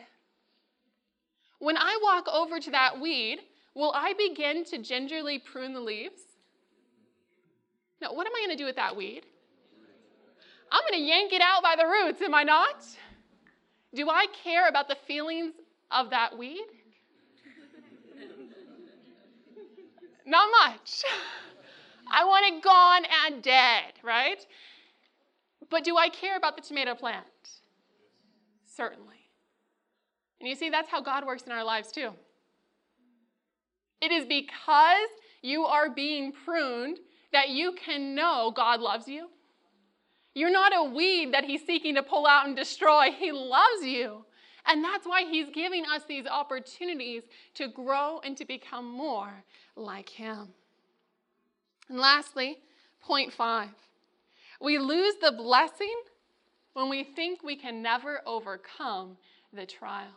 When 1.58 1.76
I 1.76 1.98
walk 2.02 2.26
over 2.32 2.58
to 2.58 2.70
that 2.70 3.00
weed, 3.00 3.40
will 3.74 3.92
I 3.94 4.14
begin 4.14 4.64
to 4.66 4.78
gingerly 4.78 5.38
prune 5.38 5.74
the 5.74 5.80
leaves? 5.80 6.22
Now, 8.00 8.14
what 8.14 8.26
am 8.26 8.32
I 8.34 8.46
going 8.46 8.56
to 8.56 8.62
do 8.62 8.64
with 8.64 8.76
that 8.76 8.96
weed? 8.96 9.24
I'm 10.72 10.80
going 10.88 11.02
to 11.02 11.06
yank 11.06 11.32
it 11.32 11.42
out 11.42 11.62
by 11.62 11.74
the 11.76 11.86
roots, 11.86 12.22
am 12.22 12.34
I 12.34 12.44
not? 12.44 12.86
Do 13.94 14.08
I 14.08 14.26
care 14.44 14.68
about 14.68 14.88
the 14.88 14.96
feelings 15.06 15.52
of 15.90 16.10
that 16.10 16.38
weed? 16.38 16.64
Not 20.26 20.48
much. 20.62 21.02
I 22.12 22.24
want 22.24 22.46
it 22.46 22.62
gone 22.62 23.04
and 23.26 23.42
dead, 23.42 23.94
right? 24.02 24.44
But 25.68 25.84
do 25.84 25.96
I 25.96 26.08
care 26.08 26.36
about 26.36 26.56
the 26.56 26.62
tomato 26.62 26.94
plant? 26.94 27.26
Certainly. 28.66 29.16
And 30.40 30.48
you 30.48 30.54
see, 30.54 30.70
that's 30.70 30.90
how 30.90 31.00
God 31.00 31.26
works 31.26 31.42
in 31.42 31.52
our 31.52 31.64
lives 31.64 31.92
too. 31.92 32.10
It 34.00 34.10
is 34.10 34.24
because 34.24 35.08
you 35.42 35.64
are 35.64 35.90
being 35.90 36.32
pruned 36.32 36.98
that 37.32 37.50
you 37.50 37.72
can 37.72 38.14
know 38.14 38.52
God 38.54 38.80
loves 38.80 39.06
you. 39.06 39.28
You're 40.40 40.50
not 40.50 40.72
a 40.74 40.82
weed 40.82 41.34
that 41.34 41.44
He's 41.44 41.66
seeking 41.66 41.96
to 41.96 42.02
pull 42.02 42.26
out 42.26 42.46
and 42.46 42.56
destroy. 42.56 43.10
He 43.10 43.30
loves 43.30 43.84
you. 43.84 44.24
And 44.66 44.82
that's 44.82 45.06
why 45.06 45.24
He's 45.24 45.50
giving 45.50 45.84
us 45.84 46.00
these 46.08 46.26
opportunities 46.26 47.24
to 47.56 47.68
grow 47.68 48.20
and 48.24 48.34
to 48.38 48.46
become 48.46 48.90
more 48.90 49.44
like 49.76 50.08
Him. 50.08 50.48
And 51.90 51.98
lastly, 51.98 52.56
point 53.02 53.30
five 53.30 53.68
we 54.62 54.78
lose 54.78 55.16
the 55.20 55.32
blessing 55.32 56.00
when 56.72 56.88
we 56.88 57.04
think 57.04 57.42
we 57.42 57.56
can 57.56 57.82
never 57.82 58.22
overcome 58.24 59.18
the 59.52 59.66
trial. 59.66 60.08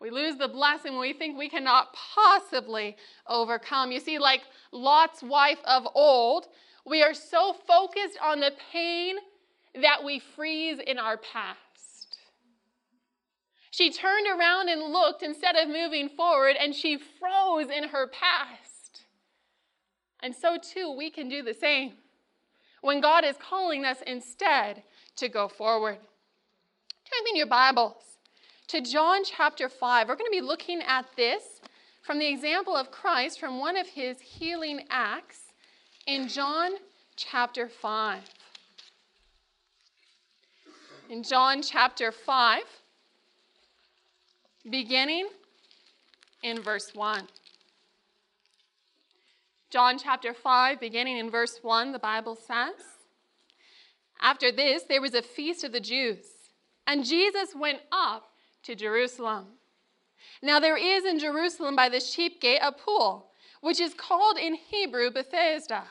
We 0.00 0.10
lose 0.10 0.36
the 0.36 0.48
blessing 0.48 0.92
when 0.92 1.00
we 1.00 1.14
think 1.14 1.38
we 1.38 1.48
cannot 1.48 1.94
possibly 1.94 2.96
overcome. 3.26 3.90
You 3.90 4.00
see, 4.00 4.18
like 4.18 4.42
Lot's 4.70 5.22
wife 5.22 5.60
of 5.64 5.86
old, 5.94 6.48
we 6.86 7.02
are 7.02 7.14
so 7.14 7.54
focused 7.66 8.18
on 8.22 8.40
the 8.40 8.52
pain 8.72 9.16
that 9.74 10.02
we 10.04 10.18
freeze 10.18 10.78
in 10.84 10.98
our 10.98 11.16
past. 11.16 11.58
She 13.70 13.90
turned 13.90 14.26
around 14.26 14.68
and 14.68 14.92
looked 14.92 15.22
instead 15.22 15.56
of 15.56 15.68
moving 15.68 16.08
forward, 16.08 16.56
and 16.58 16.74
she 16.74 16.98
froze 16.98 17.70
in 17.70 17.84
her 17.84 18.08
past. 18.08 19.04
And 20.22 20.34
so, 20.34 20.58
too, 20.58 20.94
we 20.96 21.10
can 21.10 21.28
do 21.28 21.42
the 21.42 21.54
same 21.54 21.92
when 22.82 23.00
God 23.00 23.24
is 23.24 23.36
calling 23.36 23.84
us 23.84 23.98
instead 24.06 24.82
to 25.16 25.28
go 25.28 25.48
forward. 25.48 25.98
Turn 27.04 27.28
in 27.30 27.36
your 27.36 27.46
Bibles 27.46 28.18
to 28.68 28.80
John 28.80 29.22
chapter 29.24 29.68
5. 29.68 30.08
We're 30.08 30.16
going 30.16 30.30
to 30.30 30.38
be 30.40 30.46
looking 30.46 30.82
at 30.82 31.06
this 31.16 31.60
from 32.02 32.18
the 32.18 32.28
example 32.28 32.76
of 32.76 32.90
Christ 32.90 33.38
from 33.38 33.58
one 33.58 33.76
of 33.76 33.86
his 33.86 34.20
healing 34.20 34.86
acts 34.90 35.49
in 36.10 36.26
John 36.26 36.72
chapter 37.14 37.68
5. 37.68 38.20
In 41.08 41.22
John 41.22 41.62
chapter 41.62 42.10
5, 42.10 42.62
beginning 44.68 45.28
in 46.42 46.60
verse 46.62 46.90
1. 46.94 47.28
John 49.70 49.98
chapter 50.02 50.34
5, 50.34 50.80
beginning 50.80 51.18
in 51.18 51.30
verse 51.30 51.60
1, 51.62 51.92
the 51.92 52.00
Bible 52.00 52.34
says 52.34 52.74
After 54.20 54.50
this, 54.50 54.82
there 54.82 55.00
was 55.00 55.14
a 55.14 55.22
feast 55.22 55.62
of 55.62 55.70
the 55.70 55.78
Jews, 55.78 56.26
and 56.88 57.04
Jesus 57.04 57.54
went 57.54 57.82
up 57.92 58.32
to 58.64 58.74
Jerusalem. 58.74 59.46
Now, 60.42 60.58
there 60.58 60.76
is 60.76 61.04
in 61.04 61.20
Jerusalem 61.20 61.76
by 61.76 61.88
the 61.88 62.00
sheep 62.00 62.40
gate 62.40 62.58
a 62.60 62.72
pool, 62.72 63.30
which 63.60 63.78
is 63.78 63.94
called 63.94 64.38
in 64.38 64.54
Hebrew 64.54 65.12
Bethesda 65.12 65.84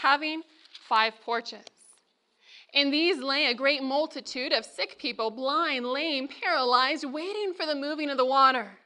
having 0.00 0.42
five 0.88 1.20
porches. 1.22 1.64
In 2.72 2.90
these 2.90 3.18
lay 3.18 3.46
a 3.46 3.54
great 3.54 3.82
multitude 3.82 4.52
of 4.52 4.64
sick 4.64 4.98
people, 4.98 5.30
blind, 5.30 5.86
lame, 5.86 6.28
paralyzed, 6.28 7.04
waiting 7.04 7.52
for 7.52 7.66
the 7.66 7.74
moving 7.74 8.10
of 8.10 8.16
the 8.16 8.24
water. 8.24 8.78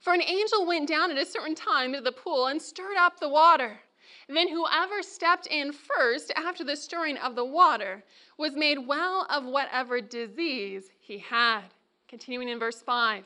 For 0.00 0.12
an 0.12 0.22
angel 0.22 0.66
went 0.66 0.88
down 0.88 1.10
at 1.10 1.16
a 1.16 1.24
certain 1.24 1.54
time 1.54 1.92
to 1.92 2.00
the 2.00 2.12
pool 2.12 2.46
and 2.46 2.60
stirred 2.60 2.96
up 2.98 3.18
the 3.18 3.28
water. 3.28 3.80
Then 4.28 4.48
whoever 4.48 5.02
stepped 5.02 5.46
in 5.46 5.72
first 5.72 6.32
after 6.36 6.64
the 6.64 6.76
stirring 6.76 7.16
of 7.18 7.34
the 7.34 7.44
water 7.44 8.02
was 8.38 8.54
made 8.54 8.86
well 8.86 9.26
of 9.30 9.44
whatever 9.44 10.00
disease 10.00 10.90
he 11.00 11.18
had. 11.18 11.62
Continuing 12.08 12.48
in 12.48 12.58
verse 12.58 12.82
5. 12.82 13.24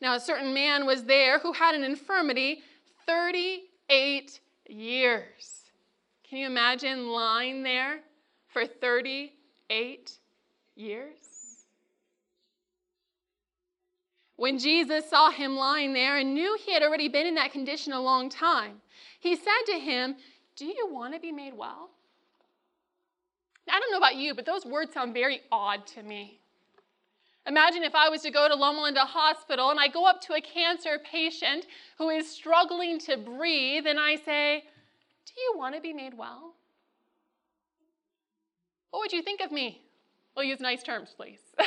Now, 0.00 0.14
a 0.14 0.20
certain 0.20 0.52
man 0.52 0.86
was 0.86 1.04
there 1.04 1.38
who 1.38 1.52
had 1.52 1.74
an 1.74 1.84
infirmity 1.84 2.62
38 3.06 4.40
years. 4.68 5.53
Can 6.34 6.40
you 6.40 6.48
imagine 6.48 7.06
lying 7.10 7.62
there 7.62 8.00
for 8.48 8.66
38 8.66 10.18
years? 10.74 11.14
When 14.34 14.58
Jesus 14.58 15.08
saw 15.08 15.30
him 15.30 15.54
lying 15.54 15.92
there 15.92 16.18
and 16.18 16.34
knew 16.34 16.58
he 16.58 16.72
had 16.72 16.82
already 16.82 17.06
been 17.06 17.28
in 17.28 17.36
that 17.36 17.52
condition 17.52 17.92
a 17.92 18.00
long 18.00 18.28
time, 18.30 18.80
he 19.20 19.36
said 19.36 19.62
to 19.66 19.78
him, 19.78 20.16
Do 20.56 20.64
you 20.64 20.88
want 20.90 21.14
to 21.14 21.20
be 21.20 21.30
made 21.30 21.54
well? 21.56 21.90
Now, 23.68 23.74
I 23.74 23.78
don't 23.78 23.92
know 23.92 23.98
about 23.98 24.16
you, 24.16 24.34
but 24.34 24.44
those 24.44 24.66
words 24.66 24.92
sound 24.92 25.14
very 25.14 25.40
odd 25.52 25.86
to 25.86 26.02
me. 26.02 26.40
Imagine 27.46 27.84
if 27.84 27.94
I 27.94 28.08
was 28.08 28.22
to 28.22 28.32
go 28.32 28.48
to 28.48 28.56
Loma 28.56 28.82
Linda 28.82 29.04
Hospital 29.04 29.70
and 29.70 29.78
I 29.78 29.86
go 29.86 30.04
up 30.04 30.20
to 30.22 30.32
a 30.32 30.40
cancer 30.40 30.98
patient 31.08 31.66
who 31.96 32.10
is 32.10 32.28
struggling 32.28 32.98
to 33.02 33.16
breathe 33.16 33.86
and 33.86 34.00
I 34.00 34.16
say, 34.16 34.64
do 35.26 35.32
you 35.40 35.54
want 35.56 35.74
to 35.74 35.80
be 35.80 35.92
made 35.92 36.14
well? 36.16 36.54
What 38.90 39.00
would 39.00 39.12
you 39.12 39.22
think 39.22 39.40
of 39.40 39.50
me? 39.50 39.82
We'll 40.36 40.44
use 40.44 40.60
nice 40.60 40.82
terms, 40.82 41.14
please. 41.16 41.40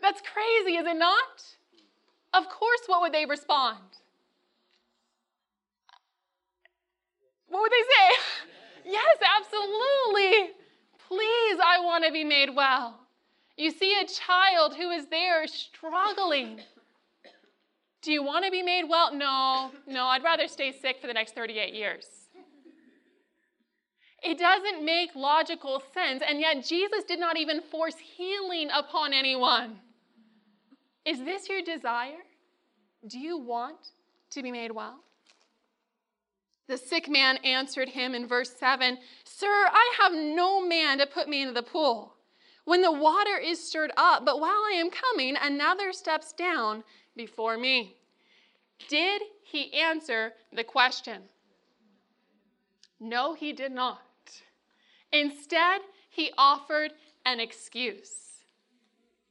That's 0.00 0.20
crazy, 0.20 0.76
is 0.76 0.86
it 0.86 0.96
not? 0.96 1.42
Of 2.34 2.48
course, 2.48 2.82
what 2.86 3.00
would 3.02 3.12
they 3.12 3.26
respond? 3.26 3.78
What 7.48 7.62
would 7.62 7.72
they 7.72 7.82
say? 7.82 8.16
yes, 8.92 9.18
absolutely. 9.38 10.50
Please, 11.08 11.58
I 11.64 11.80
want 11.82 12.04
to 12.04 12.12
be 12.12 12.24
made 12.24 12.50
well. 12.54 12.98
You 13.56 13.70
see 13.70 13.94
a 14.00 14.06
child 14.06 14.74
who 14.74 14.90
is 14.90 15.06
there 15.06 15.46
struggling 15.46 16.60
do 18.04 18.12
you 18.12 18.22
want 18.22 18.44
to 18.44 18.50
be 18.50 18.62
made 18.62 18.84
well? 18.88 19.14
No, 19.14 19.70
no, 19.86 20.04
I'd 20.04 20.22
rather 20.22 20.46
stay 20.46 20.72
sick 20.72 21.00
for 21.00 21.06
the 21.06 21.14
next 21.14 21.34
38 21.34 21.72
years. 21.72 22.06
It 24.22 24.38
doesn't 24.38 24.84
make 24.84 25.14
logical 25.14 25.82
sense, 25.92 26.22
and 26.26 26.40
yet 26.40 26.64
Jesus 26.64 27.04
did 27.04 27.18
not 27.18 27.36
even 27.36 27.60
force 27.60 27.96
healing 27.96 28.68
upon 28.72 29.12
anyone. 29.12 29.78
Is 31.04 31.24
this 31.24 31.48
your 31.48 31.62
desire? 31.62 32.22
Do 33.06 33.18
you 33.18 33.38
want 33.38 33.88
to 34.30 34.42
be 34.42 34.50
made 34.50 34.70
well? 34.70 35.00
The 36.68 36.78
sick 36.78 37.08
man 37.08 37.36
answered 37.38 37.90
him 37.90 38.14
in 38.14 38.26
verse 38.26 38.50
7 38.58 38.98
Sir, 39.24 39.46
I 39.46 39.94
have 40.00 40.12
no 40.12 40.66
man 40.66 40.98
to 40.98 41.06
put 41.06 41.28
me 41.28 41.42
into 41.42 41.52
the 41.52 41.62
pool 41.62 42.14
when 42.64 42.80
the 42.80 42.92
water 42.92 43.36
is 43.36 43.66
stirred 43.66 43.92
up, 43.96 44.24
but 44.24 44.40
while 44.40 44.50
I 44.50 44.76
am 44.76 44.90
coming, 44.90 45.36
another 45.40 45.92
steps 45.92 46.32
down 46.32 46.82
before 47.16 47.56
me. 47.56 47.96
Did 48.88 49.22
he 49.42 49.72
answer 49.72 50.32
the 50.52 50.64
question? 50.64 51.22
No, 53.00 53.34
he 53.34 53.52
did 53.52 53.72
not. 53.72 54.00
Instead, 55.12 55.80
he 56.10 56.32
offered 56.36 56.92
an 57.24 57.40
excuse. 57.40 58.42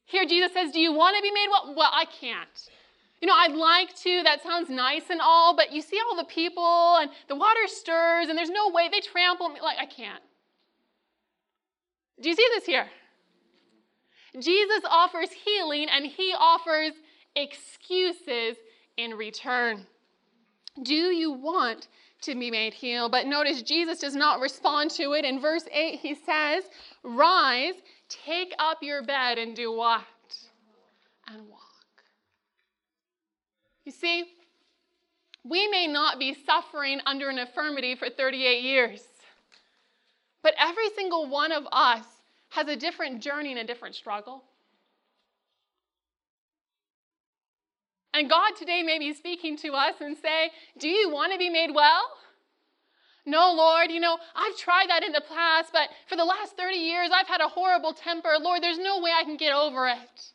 Here, 0.05 0.25
Jesus 0.25 0.53
says, 0.53 0.71
Do 0.71 0.79
you 0.79 0.93
want 0.93 1.15
to 1.17 1.21
be 1.21 1.31
made 1.31 1.47
well? 1.49 1.73
Well, 1.75 1.91
I 1.91 2.05
can't. 2.05 2.69
You 3.21 3.27
know, 3.27 3.35
I'd 3.35 3.55
like 3.55 3.95
to. 4.01 4.21
That 4.23 4.43
sounds 4.43 4.69
nice 4.69 5.09
and 5.09 5.21
all, 5.21 5.55
but 5.55 5.71
you 5.71 5.81
see 5.81 5.97
all 6.07 6.17
the 6.17 6.25
people 6.25 6.97
and 6.99 7.09
the 7.29 7.35
water 7.35 7.67
stirs 7.67 8.27
and 8.27 8.37
there's 8.37 8.49
no 8.49 8.69
way 8.69 8.89
they 8.89 8.99
trample 8.99 9.49
me. 9.49 9.61
Like, 9.61 9.77
I 9.79 9.85
can't. 9.85 10.21
Do 12.21 12.29
you 12.29 12.35
see 12.35 12.47
this 12.53 12.65
here? 12.65 12.87
Jesus 14.39 14.83
offers 14.89 15.29
healing 15.31 15.87
and 15.89 16.05
he 16.05 16.33
offers 16.37 16.91
excuses 17.35 18.57
in 18.97 19.11
return. 19.11 19.85
Do 20.81 20.93
you 20.93 21.31
want 21.31 21.87
to 22.21 22.35
be 22.35 22.49
made 22.49 22.73
healed? 22.73 23.11
But 23.11 23.27
notice 23.27 23.61
Jesus 23.61 23.99
does 23.99 24.15
not 24.15 24.39
respond 24.39 24.91
to 24.91 25.13
it. 25.13 25.25
In 25.25 25.39
verse 25.39 25.65
8, 25.71 25.99
he 25.99 26.15
says, 26.15 26.63
Rise, 27.03 27.75
take 28.09 28.53
up 28.59 28.79
your 28.81 29.03
bed, 29.03 29.37
and 29.37 29.55
do 29.55 29.71
what? 29.71 30.03
And 31.27 31.47
walk. 31.47 31.59
You 33.85 33.91
see, 33.91 34.25
we 35.43 35.67
may 35.67 35.87
not 35.87 36.19
be 36.19 36.35
suffering 36.45 37.01
under 37.05 37.29
an 37.29 37.37
infirmity 37.37 37.95
for 37.95 38.09
38 38.09 38.63
years, 38.63 39.01
but 40.41 40.53
every 40.57 40.89
single 40.95 41.27
one 41.27 41.51
of 41.51 41.67
us 41.71 42.05
has 42.49 42.67
a 42.67 42.75
different 42.75 43.21
journey 43.21 43.51
and 43.51 43.59
a 43.59 43.65
different 43.65 43.95
struggle. 43.95 44.43
And 48.13 48.29
God 48.29 48.55
today 48.55 48.83
may 48.83 48.99
be 48.99 49.13
speaking 49.13 49.57
to 49.57 49.73
us 49.73 49.95
and 49.99 50.15
say, 50.17 50.51
Do 50.77 50.87
you 50.87 51.09
want 51.09 51.31
to 51.33 51.39
be 51.39 51.49
made 51.49 51.71
well? 51.73 52.03
No, 53.25 53.53
Lord, 53.53 53.89
you 53.89 54.01
know, 54.01 54.17
I've 54.35 54.57
tried 54.57 54.89
that 54.89 55.03
in 55.03 55.13
the 55.13 55.23
past, 55.33 55.71
but 55.71 55.89
for 56.07 56.17
the 56.17 56.25
last 56.25 56.57
30 56.57 56.75
years, 56.75 57.09
I've 57.13 57.27
had 57.27 57.39
a 57.39 57.47
horrible 57.47 57.93
temper. 57.93 58.35
Lord, 58.39 58.61
there's 58.61 58.77
no 58.77 58.99
way 58.99 59.11
I 59.17 59.23
can 59.23 59.37
get 59.37 59.53
over 59.53 59.87
it. 59.87 60.31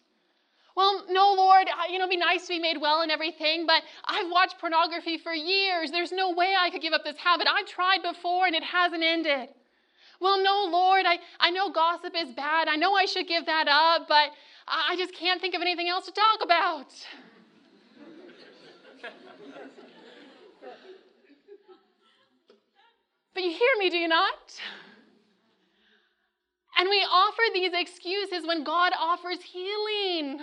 Well, 0.74 1.04
no, 1.10 1.34
Lord, 1.34 1.66
you 1.90 1.98
know, 1.98 2.04
it'd 2.04 2.10
be 2.10 2.16
nice 2.16 2.46
to 2.46 2.54
be 2.54 2.60
made 2.60 2.80
well 2.80 3.02
and 3.02 3.10
everything, 3.10 3.66
but 3.66 3.82
I've 4.04 4.30
watched 4.30 4.58
pornography 4.58 5.18
for 5.18 5.34
years. 5.34 5.90
There's 5.90 6.12
no 6.12 6.30
way 6.32 6.54
I 6.58 6.70
could 6.70 6.80
give 6.80 6.92
up 6.92 7.04
this 7.04 7.16
habit. 7.18 7.46
I've 7.50 7.66
tried 7.66 8.02
before 8.02 8.46
and 8.46 8.54
it 8.54 8.62
hasn't 8.62 9.02
ended. 9.02 9.50
Well, 10.20 10.42
no, 10.42 10.68
Lord, 10.70 11.04
I, 11.04 11.18
I 11.40 11.50
know 11.50 11.70
gossip 11.70 12.14
is 12.16 12.32
bad. 12.32 12.68
I 12.68 12.76
know 12.76 12.94
I 12.94 13.04
should 13.04 13.26
give 13.26 13.46
that 13.46 13.68
up, 13.68 14.08
but 14.08 14.30
I 14.66 14.96
just 14.96 15.14
can't 15.14 15.40
think 15.40 15.54
of 15.54 15.60
anything 15.60 15.88
else 15.88 16.06
to 16.06 16.12
talk 16.12 16.42
about. 16.42 16.86
But 23.38 23.44
you 23.44 23.52
hear 23.52 23.70
me, 23.78 23.88
do 23.88 23.96
you 23.96 24.08
not? 24.08 24.60
And 26.76 26.88
we 26.88 27.06
offer 27.08 27.42
these 27.54 27.70
excuses 27.72 28.44
when 28.44 28.64
God 28.64 28.92
offers 28.98 29.38
healing. 29.40 30.40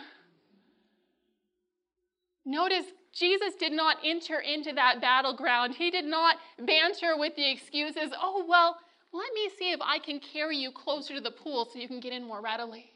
Notice 2.45 2.85
Jesus 3.11 3.53
did 3.59 3.73
not 3.73 3.97
enter 4.01 4.39
into 4.39 4.71
that 4.75 5.01
battleground. 5.01 5.75
He 5.75 5.91
did 5.91 6.05
not 6.05 6.37
banter 6.57 7.17
with 7.17 7.35
the 7.35 7.51
excuses. 7.51 8.13
Oh, 8.17 8.45
well, 8.47 8.77
let 9.11 9.33
me 9.33 9.49
see 9.59 9.73
if 9.73 9.81
I 9.81 9.99
can 9.99 10.21
carry 10.21 10.55
you 10.55 10.71
closer 10.71 11.15
to 11.15 11.21
the 11.21 11.31
pool 11.31 11.67
so 11.69 11.77
you 11.77 11.89
can 11.89 11.99
get 11.99 12.13
in 12.13 12.25
more 12.25 12.41
readily. 12.41 12.93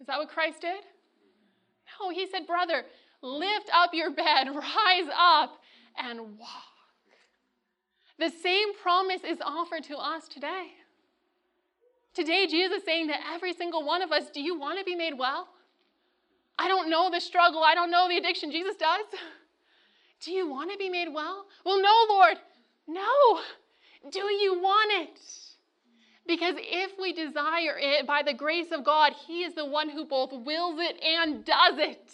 Is 0.00 0.06
that 0.06 0.18
what 0.20 0.28
Christ 0.28 0.60
did? 0.60 0.84
No, 2.00 2.10
he 2.10 2.28
said, 2.28 2.46
Brother, 2.46 2.84
lift 3.22 3.70
up 3.74 3.90
your 3.92 4.12
bed, 4.12 4.46
rise 4.54 5.10
up, 5.18 5.58
and 5.98 6.38
walk. 6.38 6.71
The 8.22 8.30
same 8.30 8.72
promise 8.80 9.22
is 9.24 9.38
offered 9.44 9.82
to 9.84 9.96
us 9.96 10.28
today. 10.28 10.68
Today, 12.14 12.46
Jesus 12.46 12.78
is 12.78 12.84
saying 12.84 13.08
to 13.08 13.14
every 13.34 13.52
single 13.52 13.84
one 13.84 14.00
of 14.00 14.12
us, 14.12 14.30
Do 14.30 14.40
you 14.40 14.56
want 14.56 14.78
to 14.78 14.84
be 14.84 14.94
made 14.94 15.18
well? 15.18 15.48
I 16.56 16.68
don't 16.68 16.88
know 16.88 17.10
the 17.10 17.20
struggle. 17.20 17.64
I 17.64 17.74
don't 17.74 17.90
know 17.90 18.06
the 18.08 18.18
addiction. 18.18 18.52
Jesus 18.52 18.76
does. 18.76 19.06
Do 20.20 20.30
you 20.30 20.48
want 20.48 20.70
to 20.70 20.78
be 20.78 20.88
made 20.88 21.08
well? 21.12 21.46
Well, 21.66 21.82
no, 21.82 22.06
Lord. 22.10 22.36
No. 22.86 23.40
Do 24.12 24.20
you 24.20 24.54
want 24.54 24.92
it? 25.02 25.20
Because 26.24 26.54
if 26.58 26.92
we 27.00 27.12
desire 27.12 27.76
it 27.76 28.06
by 28.06 28.22
the 28.22 28.34
grace 28.34 28.70
of 28.70 28.84
God, 28.84 29.14
He 29.26 29.42
is 29.42 29.56
the 29.56 29.66
one 29.66 29.88
who 29.88 30.04
both 30.04 30.30
wills 30.32 30.78
it 30.78 31.02
and 31.02 31.44
does 31.44 31.76
it. 31.76 32.08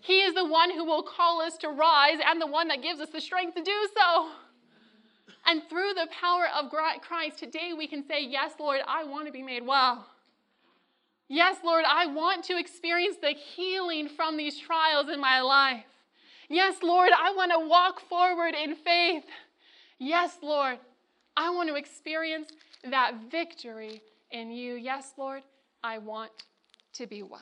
He 0.00 0.22
is 0.22 0.34
the 0.34 0.46
one 0.46 0.72
who 0.72 0.84
will 0.84 1.04
call 1.04 1.42
us 1.42 1.56
to 1.58 1.68
rise 1.68 2.18
and 2.28 2.40
the 2.40 2.48
one 2.48 2.66
that 2.68 2.82
gives 2.82 2.98
us 2.98 3.10
the 3.10 3.20
strength 3.20 3.54
to 3.54 3.62
do 3.62 3.88
so. 3.96 4.30
And 5.46 5.62
through 5.68 5.94
the 5.94 6.08
power 6.20 6.46
of 6.54 6.70
Christ, 7.02 7.38
today 7.38 7.72
we 7.76 7.86
can 7.86 8.06
say, 8.06 8.24
Yes, 8.24 8.52
Lord, 8.58 8.80
I 8.86 9.04
want 9.04 9.26
to 9.26 9.32
be 9.32 9.42
made 9.42 9.64
well. 9.66 10.06
Yes, 11.28 11.56
Lord, 11.64 11.84
I 11.88 12.06
want 12.06 12.44
to 12.44 12.58
experience 12.58 13.16
the 13.20 13.30
healing 13.30 14.08
from 14.08 14.36
these 14.36 14.58
trials 14.58 15.08
in 15.08 15.20
my 15.20 15.40
life. 15.40 15.84
Yes, 16.48 16.76
Lord, 16.82 17.10
I 17.16 17.32
want 17.32 17.50
to 17.50 17.68
walk 17.68 18.00
forward 18.08 18.54
in 18.54 18.76
faith. 18.76 19.24
Yes, 19.98 20.38
Lord, 20.42 20.78
I 21.36 21.50
want 21.50 21.68
to 21.68 21.74
experience 21.74 22.50
that 22.88 23.14
victory 23.30 24.02
in 24.30 24.52
you. 24.52 24.74
Yes, 24.74 25.12
Lord, 25.16 25.42
I 25.82 25.98
want 25.98 26.30
to 26.94 27.06
be 27.06 27.22
well. 27.22 27.40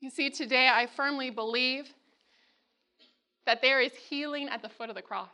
You 0.00 0.10
see, 0.10 0.30
today 0.30 0.68
I 0.68 0.86
firmly 0.86 1.30
believe 1.30 1.92
that 3.46 3.62
there 3.62 3.80
is 3.80 3.92
healing 3.94 4.48
at 4.48 4.62
the 4.62 4.68
foot 4.68 4.90
of 4.90 4.96
the 4.96 5.02
cross. 5.02 5.28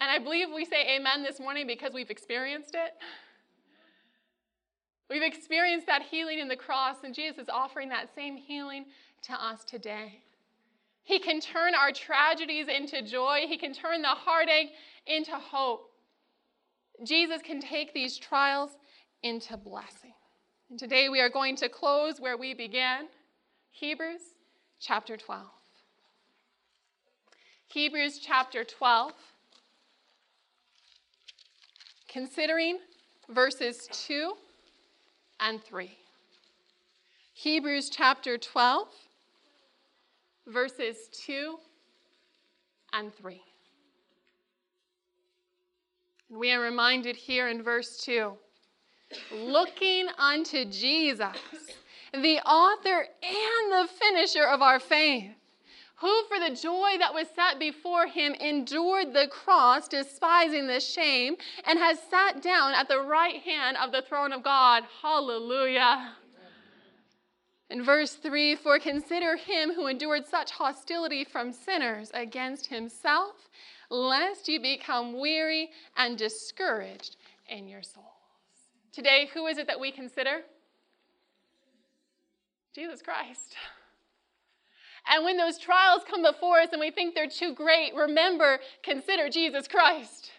And 0.00 0.10
I 0.10 0.18
believe 0.18 0.48
we 0.52 0.64
say 0.64 0.96
amen 0.96 1.22
this 1.22 1.38
morning 1.38 1.66
because 1.68 1.92
we've 1.92 2.10
experienced 2.10 2.74
it. 2.74 2.92
We've 5.08 5.22
experienced 5.22 5.86
that 5.86 6.02
healing 6.02 6.40
in 6.40 6.48
the 6.48 6.56
cross, 6.56 6.96
and 7.04 7.14
Jesus 7.14 7.38
is 7.38 7.48
offering 7.48 7.88
that 7.90 8.12
same 8.14 8.36
healing 8.36 8.86
to 9.22 9.32
us 9.32 9.62
today. 9.64 10.20
He 11.04 11.20
can 11.20 11.38
turn 11.40 11.74
our 11.74 11.92
tragedies 11.92 12.66
into 12.66 13.02
joy, 13.02 13.44
He 13.46 13.56
can 13.56 13.72
turn 13.72 14.02
the 14.02 14.08
heartache 14.08 14.70
into 15.06 15.32
hope. 15.32 15.90
Jesus 17.04 17.40
can 17.42 17.60
take 17.60 17.94
these 17.94 18.18
trials 18.18 18.70
into 19.22 19.56
blessing. 19.56 20.14
And 20.70 20.78
today 20.78 21.10
we 21.10 21.20
are 21.20 21.30
going 21.30 21.54
to 21.56 21.68
close 21.68 22.20
where 22.20 22.36
we 22.36 22.54
began 22.54 23.06
Hebrews 23.72 24.20
chapter 24.80 25.16
12. 25.16 25.42
Hebrews 27.66 28.20
chapter 28.20 28.64
12 28.64 29.12
considering 32.12 32.78
verses 33.30 33.88
2 34.06 34.34
and 35.40 35.64
3. 35.64 35.90
Hebrews 37.32 37.88
chapter 37.90 38.36
12, 38.36 38.88
verses 40.46 41.08
2 41.24 41.56
and 42.92 43.12
3. 43.14 43.40
And 46.28 46.38
we 46.38 46.52
are 46.52 46.60
reminded 46.60 47.16
here 47.16 47.48
in 47.48 47.62
verse 47.62 47.96
2 48.04 48.32
looking 49.34 50.06
unto 50.18 50.64
Jesus, 50.64 51.36
the 52.12 52.38
author 52.40 53.06
and 53.22 53.72
the 53.72 53.88
finisher 53.98 54.44
of 54.44 54.62
our 54.62 54.78
faith 54.78 55.32
who 56.02 56.24
for 56.24 56.40
the 56.40 56.54
joy 56.54 56.98
that 56.98 57.14
was 57.14 57.28
set 57.32 57.60
before 57.60 58.08
him 58.08 58.34
endured 58.34 59.14
the 59.14 59.28
cross, 59.28 59.86
despising 59.86 60.66
the 60.66 60.80
shame, 60.80 61.36
and 61.64 61.78
has 61.78 61.96
sat 62.10 62.42
down 62.42 62.74
at 62.74 62.88
the 62.88 63.00
right 63.00 63.40
hand 63.42 63.76
of 63.76 63.92
the 63.92 64.02
throne 64.02 64.32
of 64.32 64.42
God. 64.42 64.82
Hallelujah. 65.00 66.14
In 67.70 67.84
verse 67.84 68.14
3, 68.14 68.56
for 68.56 68.80
consider 68.80 69.36
him 69.36 69.72
who 69.72 69.86
endured 69.86 70.26
such 70.26 70.50
hostility 70.50 71.22
from 71.22 71.52
sinners 71.52 72.10
against 72.12 72.66
himself, 72.66 73.48
lest 73.88 74.48
you 74.48 74.60
become 74.60 75.20
weary 75.20 75.70
and 75.96 76.18
discouraged 76.18 77.16
in 77.48 77.68
your 77.68 77.82
souls. 77.82 78.06
Today, 78.92 79.30
who 79.32 79.46
is 79.46 79.56
it 79.56 79.68
that 79.68 79.78
we 79.78 79.92
consider? 79.92 80.40
Jesus 82.74 83.02
Christ. 83.02 83.56
And 85.10 85.24
when 85.24 85.36
those 85.36 85.58
trials 85.58 86.02
come 86.08 86.22
before 86.22 86.60
us 86.60 86.68
and 86.72 86.80
we 86.80 86.90
think 86.90 87.14
they're 87.14 87.26
too 87.26 87.54
great, 87.54 87.94
remember, 87.94 88.60
consider 88.82 89.28
Jesus 89.28 89.66
Christ. 89.66 90.30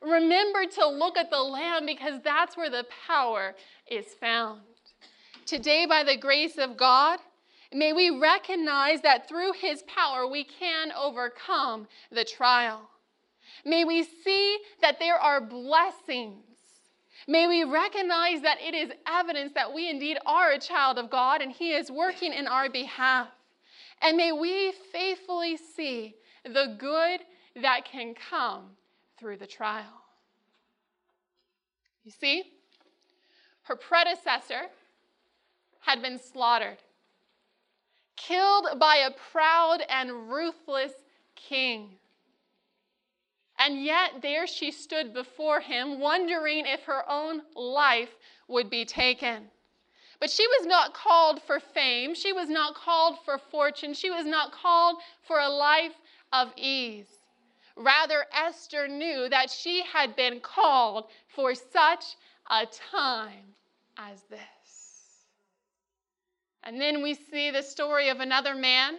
Remember 0.00 0.64
to 0.64 0.88
look 0.88 1.18
at 1.18 1.30
the 1.30 1.40
Lamb 1.40 1.86
because 1.86 2.20
that's 2.22 2.56
where 2.56 2.70
the 2.70 2.86
power 3.06 3.54
is 3.90 4.06
found. 4.20 4.60
Today, 5.44 5.86
by 5.86 6.04
the 6.04 6.16
grace 6.16 6.56
of 6.58 6.76
God, 6.76 7.18
may 7.72 7.92
we 7.92 8.10
recognize 8.10 9.00
that 9.02 9.28
through 9.28 9.52
His 9.52 9.82
power 9.82 10.26
we 10.26 10.44
can 10.44 10.92
overcome 10.92 11.88
the 12.10 12.24
trial. 12.24 12.88
May 13.64 13.84
we 13.84 14.04
see 14.04 14.58
that 14.80 14.98
there 14.98 15.18
are 15.18 15.40
blessings. 15.40 16.44
May 17.26 17.46
we 17.46 17.64
recognize 17.64 18.42
that 18.42 18.58
it 18.60 18.74
is 18.74 18.90
evidence 19.06 19.52
that 19.54 19.72
we 19.72 19.90
indeed 19.90 20.18
are 20.24 20.52
a 20.52 20.58
child 20.58 20.98
of 20.98 21.10
God 21.10 21.42
and 21.42 21.52
He 21.52 21.72
is 21.72 21.90
working 21.90 22.32
in 22.32 22.46
our 22.46 22.70
behalf. 22.70 23.28
And 24.00 24.16
may 24.16 24.32
we 24.32 24.72
faithfully 24.92 25.56
see 25.56 26.14
the 26.44 26.76
good 26.78 27.20
that 27.62 27.84
can 27.84 28.14
come 28.14 28.70
through 29.18 29.38
the 29.38 29.46
trial. 29.46 30.02
You 32.04 32.12
see, 32.12 32.44
her 33.64 33.76
predecessor 33.76 34.68
had 35.80 36.00
been 36.00 36.18
slaughtered, 36.18 36.78
killed 38.16 38.78
by 38.78 38.96
a 38.96 39.10
proud 39.30 39.82
and 39.88 40.30
ruthless 40.30 40.92
king. 41.34 41.96
And 43.58 43.84
yet, 43.84 44.22
there 44.22 44.46
she 44.46 44.70
stood 44.70 45.12
before 45.12 45.60
him, 45.60 45.98
wondering 45.98 46.64
if 46.66 46.84
her 46.84 47.02
own 47.10 47.42
life 47.54 48.14
would 48.46 48.70
be 48.70 48.84
taken. 48.84 49.50
But 50.20 50.30
she 50.30 50.46
was 50.46 50.66
not 50.66 50.94
called 50.94 51.42
for 51.42 51.60
fame. 51.60 52.14
She 52.14 52.32
was 52.32 52.48
not 52.48 52.74
called 52.74 53.18
for 53.24 53.38
fortune. 53.38 53.94
She 53.94 54.10
was 54.10 54.26
not 54.26 54.52
called 54.52 54.96
for 55.26 55.38
a 55.38 55.48
life 55.48 55.94
of 56.32 56.52
ease. 56.56 57.06
Rather, 57.76 58.26
Esther 58.32 58.88
knew 58.88 59.28
that 59.28 59.50
she 59.50 59.82
had 59.82 60.16
been 60.16 60.40
called 60.40 61.08
for 61.28 61.54
such 61.54 62.16
a 62.50 62.66
time 62.66 63.54
as 63.96 64.22
this. 64.24 64.40
And 66.64 66.80
then 66.80 67.02
we 67.02 67.14
see 67.14 67.50
the 67.50 67.62
story 67.62 68.08
of 68.08 68.20
another 68.20 68.54
man, 68.54 68.98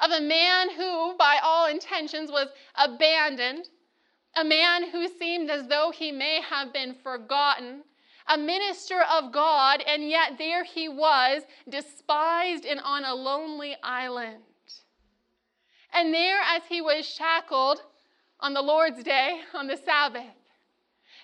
of 0.00 0.10
a 0.10 0.20
man 0.20 0.70
who, 0.70 1.16
by 1.16 1.38
all 1.42 1.66
intentions, 1.66 2.30
was 2.30 2.48
abandoned, 2.76 3.68
a 4.36 4.44
man 4.44 4.90
who 4.90 5.08
seemed 5.08 5.50
as 5.50 5.66
though 5.68 5.92
he 5.94 6.12
may 6.12 6.40
have 6.40 6.72
been 6.72 6.94
forgotten 6.94 7.82
a 8.30 8.38
minister 8.38 9.02
of 9.02 9.32
God, 9.32 9.82
and 9.86 10.08
yet 10.08 10.38
there 10.38 10.62
he 10.62 10.88
was, 10.88 11.42
despised 11.68 12.64
and 12.64 12.78
on 12.80 13.04
a 13.04 13.14
lonely 13.14 13.76
island. 13.82 14.44
And 15.92 16.14
there, 16.14 16.40
as 16.40 16.62
he 16.68 16.80
was 16.80 17.04
shackled 17.04 17.82
on 18.38 18.54
the 18.54 18.62
Lord's 18.62 19.02
day, 19.02 19.40
on 19.52 19.66
the 19.66 19.76
Sabbath, 19.76 20.22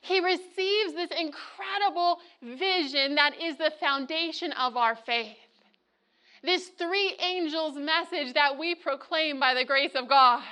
He 0.03 0.21
receives 0.21 0.95
this 0.95 1.11
incredible 1.11 2.21
vision 2.43 3.15
that 3.15 3.41
is 3.41 3.57
the 3.57 3.73
foundation 3.81 4.53
of 4.53 4.77
our 4.77 4.95
faith. 4.95 5.37
This 6.43 6.69
three 6.69 7.17
angels 7.21 7.77
message 7.77 8.35
that 8.35 8.59
we 8.59 8.75
proclaim 8.75 9.41
by 9.41 9.55
the 9.55 9.65
grace 9.65 9.95
of 9.95 10.09
God. 10.09 10.43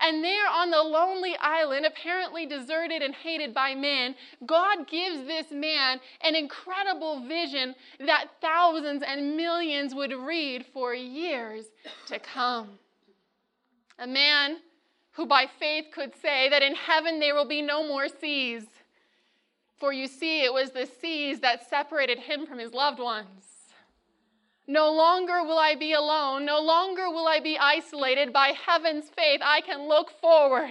And 0.00 0.24
there 0.24 0.48
on 0.48 0.70
the 0.70 0.82
lonely 0.82 1.36
island, 1.38 1.84
apparently 1.84 2.46
deserted 2.46 3.02
and 3.02 3.14
hated 3.14 3.52
by 3.52 3.74
men, 3.74 4.14
God 4.46 4.88
gives 4.88 5.26
this 5.26 5.50
man 5.50 6.00
an 6.22 6.34
incredible 6.34 7.20
vision 7.26 7.74
that 7.98 8.28
thousands 8.40 9.02
and 9.06 9.36
millions 9.36 9.94
would 9.94 10.12
read 10.12 10.64
for 10.72 10.94
years 10.94 11.66
to 12.06 12.18
come. 12.18 12.78
A 13.98 14.06
man 14.06 14.56
who 15.12 15.26
by 15.26 15.46
faith 15.58 15.86
could 15.92 16.14
say 16.22 16.48
that 16.48 16.62
in 16.62 16.74
heaven 16.74 17.20
there 17.20 17.34
will 17.34 17.48
be 17.48 17.60
no 17.60 17.86
more 17.86 18.08
seas. 18.08 18.64
For 19.78 19.92
you 19.92 20.06
see, 20.06 20.42
it 20.42 20.52
was 20.52 20.70
the 20.70 20.88
seas 21.00 21.40
that 21.40 21.68
separated 21.68 22.20
him 22.20 22.46
from 22.46 22.58
his 22.58 22.72
loved 22.72 23.00
ones. 23.00 23.49
No 24.70 24.92
longer 24.92 25.42
will 25.42 25.58
I 25.58 25.74
be 25.74 25.94
alone. 25.94 26.46
No 26.46 26.60
longer 26.60 27.10
will 27.10 27.26
I 27.26 27.40
be 27.40 27.58
isolated. 27.58 28.32
By 28.32 28.54
heaven's 28.66 29.08
faith, 29.08 29.40
I 29.42 29.62
can 29.62 29.88
look 29.88 30.12
forward 30.20 30.70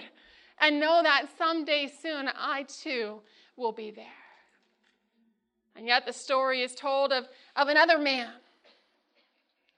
and 0.57 0.79
know 0.79 1.03
that 1.03 1.25
someday 1.37 1.91
soon 2.01 2.29
I 2.33 2.63
too 2.63 3.19
will 3.57 3.73
be 3.73 3.91
there. 3.91 4.05
And 5.75 5.85
yet, 5.85 6.05
the 6.05 6.13
story 6.13 6.61
is 6.61 6.75
told 6.75 7.11
of, 7.11 7.25
of 7.57 7.67
another 7.67 7.97
man, 7.97 8.29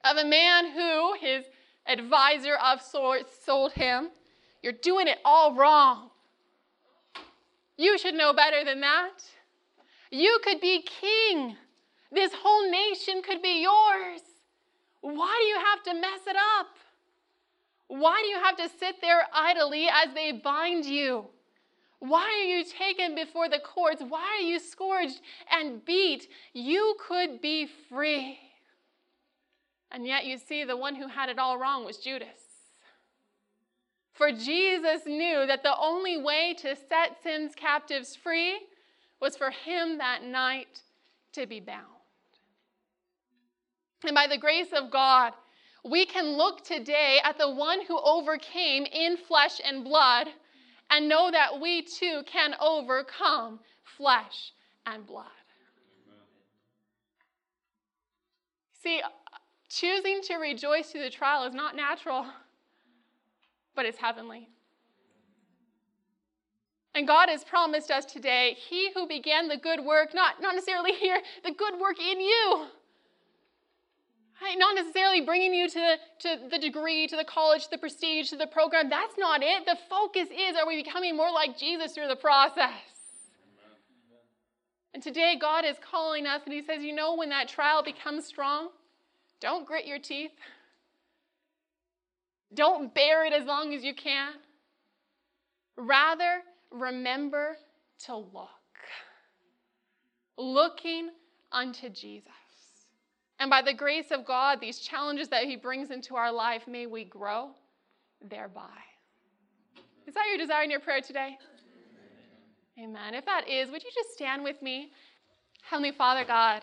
of 0.04 0.18
a 0.18 0.26
man 0.26 0.70
who 0.70 1.16
his 1.20 1.46
advisor 1.88 2.58
of 2.64 2.80
sorts 2.80 3.44
told 3.44 3.72
him, 3.72 4.10
You're 4.62 4.74
doing 4.74 5.08
it 5.08 5.18
all 5.26 5.56
wrong. 5.56 6.12
You 7.76 7.98
should 7.98 8.14
know 8.14 8.34
better 8.34 8.64
than 8.64 8.82
that. 8.82 9.18
You 10.12 10.38
could 10.44 10.62
be 10.62 10.86
king. 11.02 11.56
This 12.12 12.32
whole 12.34 12.70
nation 12.70 13.22
could 13.22 13.42
be 13.42 13.62
yours. 13.62 14.22
Why 15.02 15.38
do 15.40 15.46
you 15.48 15.58
have 15.66 15.84
to 15.84 15.94
mess 15.94 16.22
it 16.28 16.36
up? 16.60 16.68
Why 17.88 18.22
do 18.22 18.28
you 18.28 18.40
have 18.40 18.58
to 18.58 18.70
sit 18.80 19.02
there 19.02 19.24
idly 19.34 19.88
as 19.88 20.14
they 20.14 20.32
bind 20.32 20.86
you? 20.86 21.26
Why 22.00 22.24
are 22.24 22.58
you 22.58 22.64
taken 22.64 23.16
before 23.16 23.48
the 23.48 23.60
courts? 23.60 24.02
Why 24.08 24.38
are 24.40 24.48
you 24.48 24.60
scourged 24.60 25.20
and 25.52 25.84
beat? 25.86 26.30
You 26.54 26.96
could 27.00 27.42
be 27.42 27.68
free. 27.90 28.40
And 29.92 30.08
yet, 30.08 30.26
you 30.26 30.38
see, 30.38 30.64
the 30.64 30.78
one 30.78 30.96
who 30.96 31.08
had 31.08 31.30
it 31.30 31.38
all 31.38 31.58
wrong 31.58 31.86
was 31.86 31.98
Judas. 31.98 32.42
For 34.14 34.32
Jesus 34.32 35.02
knew 35.06 35.46
that 35.46 35.64
the 35.64 35.78
only 35.78 36.18
way 36.18 36.56
to 36.60 36.76
set 36.76 37.18
sin's 37.24 37.56
captives 37.56 38.16
free 38.16 38.60
was 39.20 39.36
for 39.36 39.52
him 39.52 39.98
that 39.98 40.24
night 40.24 40.82
to 41.34 41.46
be 41.46 41.60
bound. 41.60 42.01
And 44.04 44.16
by 44.16 44.28
the 44.28 44.38
grace 44.38 44.74
of 44.76 44.90
God, 44.92 45.34
we 45.84 46.06
can 46.06 46.38
look 46.38 46.64
today 46.64 47.20
at 47.24 47.38
the 47.38 47.50
one 47.50 47.86
who 47.86 48.00
overcame 48.00 48.86
in 48.86 49.18
flesh 49.18 49.62
and 49.64 49.84
blood 49.84 50.28
and 50.90 51.08
know 51.08 51.32
that 51.32 51.60
we 51.60 51.84
too 51.84 52.22
can 52.26 52.56
overcome 52.60 53.60
flesh 53.98 54.54
and 54.86 55.06
blood. 55.06 55.26
See, 58.84 59.02
choosing 59.70 60.22
to 60.24 60.36
rejoice 60.36 60.92
through 60.92 61.04
the 61.04 61.10
trial 61.10 61.46
is 61.46 61.54
not 61.54 61.76
natural, 61.76 62.26
but 63.76 63.86
it's 63.86 63.98
heavenly. 63.98 64.50
And 66.94 67.08
God 67.08 67.30
has 67.30 67.44
promised 67.44 67.90
us 67.90 68.06
today, 68.06 68.58
He 68.70 68.92
who 68.92 69.08
began 69.08 69.48
the 69.48 69.58
good 69.58 69.80
work, 69.80 70.14
not, 70.14 70.42
not 70.42 70.56
necessarily 70.56 70.94
here, 70.94 71.20
the 71.44 71.52
good 71.52 71.80
work 71.80 72.00
in 72.00 72.20
you 72.20 72.68
Right? 74.42 74.58
Not 74.58 74.76
necessarily 74.76 75.22
bringing 75.22 75.54
you 75.54 75.70
to, 75.70 75.98
to 76.22 76.40
the 76.50 76.58
degree, 76.58 77.06
to 77.08 77.16
the 77.16 77.24
college, 77.24 77.66
to 77.66 77.70
the 77.72 77.78
prestige, 77.78 78.30
to 78.30 78.38
the 78.38 78.48
program. 78.48 78.90
That's 78.90 79.18
not 79.18 79.44
it. 79.44 79.66
The 79.66 79.78
focus 79.88 80.30
is 80.30 80.56
are 80.58 80.68
we 80.68 80.82
becoming 80.82 81.16
more 81.16 81.32
like 81.32 81.58
Jesus 81.58 81.94
through 81.94 82.08
the 82.08 82.16
process? 82.16 82.72
And 84.94 85.02
today, 85.02 85.38
God 85.40 85.64
is 85.64 85.78
calling 85.80 86.26
us, 86.26 86.42
and 86.46 86.54
He 86.54 86.62
says, 86.62 86.84
You 86.84 86.94
know, 86.94 87.16
when 87.16 87.30
that 87.30 87.48
trial 87.48 87.84
becomes 87.84 88.26
strong, 88.26 88.70
don't 89.40 89.66
grit 89.66 89.86
your 89.86 90.00
teeth. 90.00 90.32
Don't 92.54 92.94
bear 92.94 93.26
it 93.26 93.32
as 93.32 93.46
long 93.46 93.74
as 93.74 93.84
you 93.84 93.94
can. 93.94 94.34
Rather, 95.78 96.42
remember 96.70 97.58
to 98.06 98.16
look. 98.18 98.50
Looking 100.38 101.12
unto 101.52 101.90
Jesus. 101.90 102.41
And 103.42 103.50
by 103.50 103.64
the 103.64 103.74
grace 103.74 104.12
of 104.12 104.24
God, 104.24 104.62
these 104.62 104.78
challenges 104.78 105.28
that 105.30 105.46
He 105.46 105.56
brings 105.56 105.90
into 105.90 106.16
our 106.16 106.32
life, 106.32 106.68
may 106.68 106.86
we 106.86 107.04
grow 107.04 107.50
thereby. 108.22 108.78
Is 110.06 110.14
that 110.14 110.28
your 110.30 110.38
desire 110.38 110.64
in 110.64 110.70
your 110.70 110.80
prayer 110.80 111.02
today? 111.02 111.40
Amen. 112.80 113.16
If 113.16 113.26
that 113.26 113.50
is, 113.50 113.72
would 113.72 113.84
you 113.84 113.90
just 113.96 114.14
stand 114.14 114.44
with 114.44 114.62
me? 114.62 114.92
Heavenly 115.64 115.92
Father 115.92 116.24
God, 116.24 116.62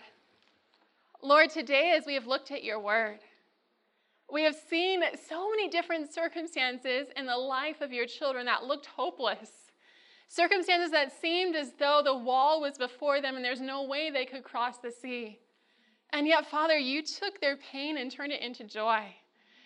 Lord, 1.21 1.49
today 1.49 1.95
as 1.97 2.05
we 2.05 2.13
have 2.13 2.27
looked 2.27 2.49
at 2.49 2.63
your 2.63 2.79
word, 2.79 3.19
we 4.31 4.43
have 4.43 4.55
seen 4.55 5.01
so 5.27 5.49
many 5.49 5.67
different 5.67 6.13
circumstances 6.13 7.07
in 7.17 7.25
the 7.25 7.35
life 7.35 7.81
of 7.81 7.91
your 7.91 8.05
children 8.05 8.45
that 8.45 8.63
looked 8.63 8.85
hopeless. 8.85 9.49
Circumstances 10.29 10.91
that 10.91 11.11
seemed 11.19 11.57
as 11.57 11.73
though 11.77 11.99
the 12.01 12.15
wall 12.15 12.61
was 12.61 12.77
before 12.77 13.19
them 13.19 13.35
and 13.35 13.43
there's 13.43 13.59
no 13.59 13.83
way 13.83 14.09
they 14.09 14.25
could 14.25 14.45
cross 14.45 14.77
the 14.77 14.91
sea. 14.91 15.39
And 16.11 16.27
yet, 16.27 16.49
Father, 16.49 16.77
you 16.77 17.03
took 17.03 17.39
their 17.39 17.57
pain 17.57 17.97
and 17.97 18.11
turned 18.11 18.31
it 18.31 18.41
into 18.41 18.63
joy. 18.63 19.03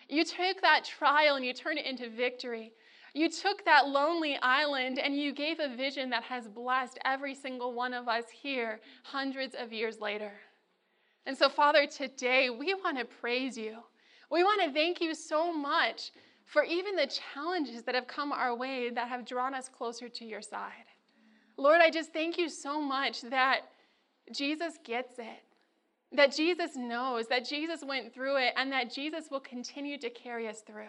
You 0.08 0.24
took 0.24 0.60
that 0.60 0.84
trial 0.84 1.36
and 1.36 1.44
you 1.44 1.54
turned 1.54 1.78
it 1.78 1.86
into 1.86 2.10
victory. 2.10 2.72
You 3.14 3.30
took 3.30 3.64
that 3.64 3.88
lonely 3.88 4.36
island 4.42 4.98
and 4.98 5.16
you 5.16 5.32
gave 5.32 5.60
a 5.60 5.74
vision 5.74 6.10
that 6.10 6.24
has 6.24 6.48
blessed 6.48 6.98
every 7.04 7.34
single 7.34 7.72
one 7.72 7.94
of 7.94 8.08
us 8.08 8.24
here 8.30 8.80
hundreds 9.04 9.54
of 9.54 9.72
years 9.72 10.00
later. 10.00 10.32
And 11.24 11.36
so, 11.36 11.48
Father, 11.48 11.86
today 11.86 12.50
we 12.50 12.74
want 12.74 12.98
to 12.98 13.04
praise 13.04 13.56
you. 13.56 13.78
We 14.30 14.42
want 14.42 14.62
to 14.62 14.72
thank 14.72 15.00
you 15.00 15.14
so 15.14 15.52
much 15.52 16.10
for 16.44 16.64
even 16.64 16.96
the 16.96 17.06
challenges 17.06 17.82
that 17.84 17.94
have 17.94 18.06
come 18.06 18.32
our 18.32 18.54
way 18.54 18.90
that 18.90 19.08
have 19.08 19.24
drawn 19.24 19.54
us 19.54 19.68
closer 19.68 20.08
to 20.08 20.24
your 20.24 20.42
side. 20.42 20.72
Lord, 21.56 21.80
I 21.80 21.90
just 21.90 22.12
thank 22.12 22.36
you 22.36 22.48
so 22.48 22.80
much 22.80 23.22
that 23.22 23.60
Jesus 24.32 24.78
gets 24.84 25.18
it 25.18 25.42
that 26.14 26.34
Jesus 26.34 26.76
knows, 26.76 27.26
that 27.28 27.44
Jesus 27.44 27.82
went 27.84 28.14
through 28.14 28.36
it, 28.36 28.52
and 28.56 28.70
that 28.72 28.92
Jesus 28.92 29.26
will 29.30 29.40
continue 29.40 29.98
to 29.98 30.10
carry 30.10 30.48
us 30.48 30.60
through. 30.60 30.84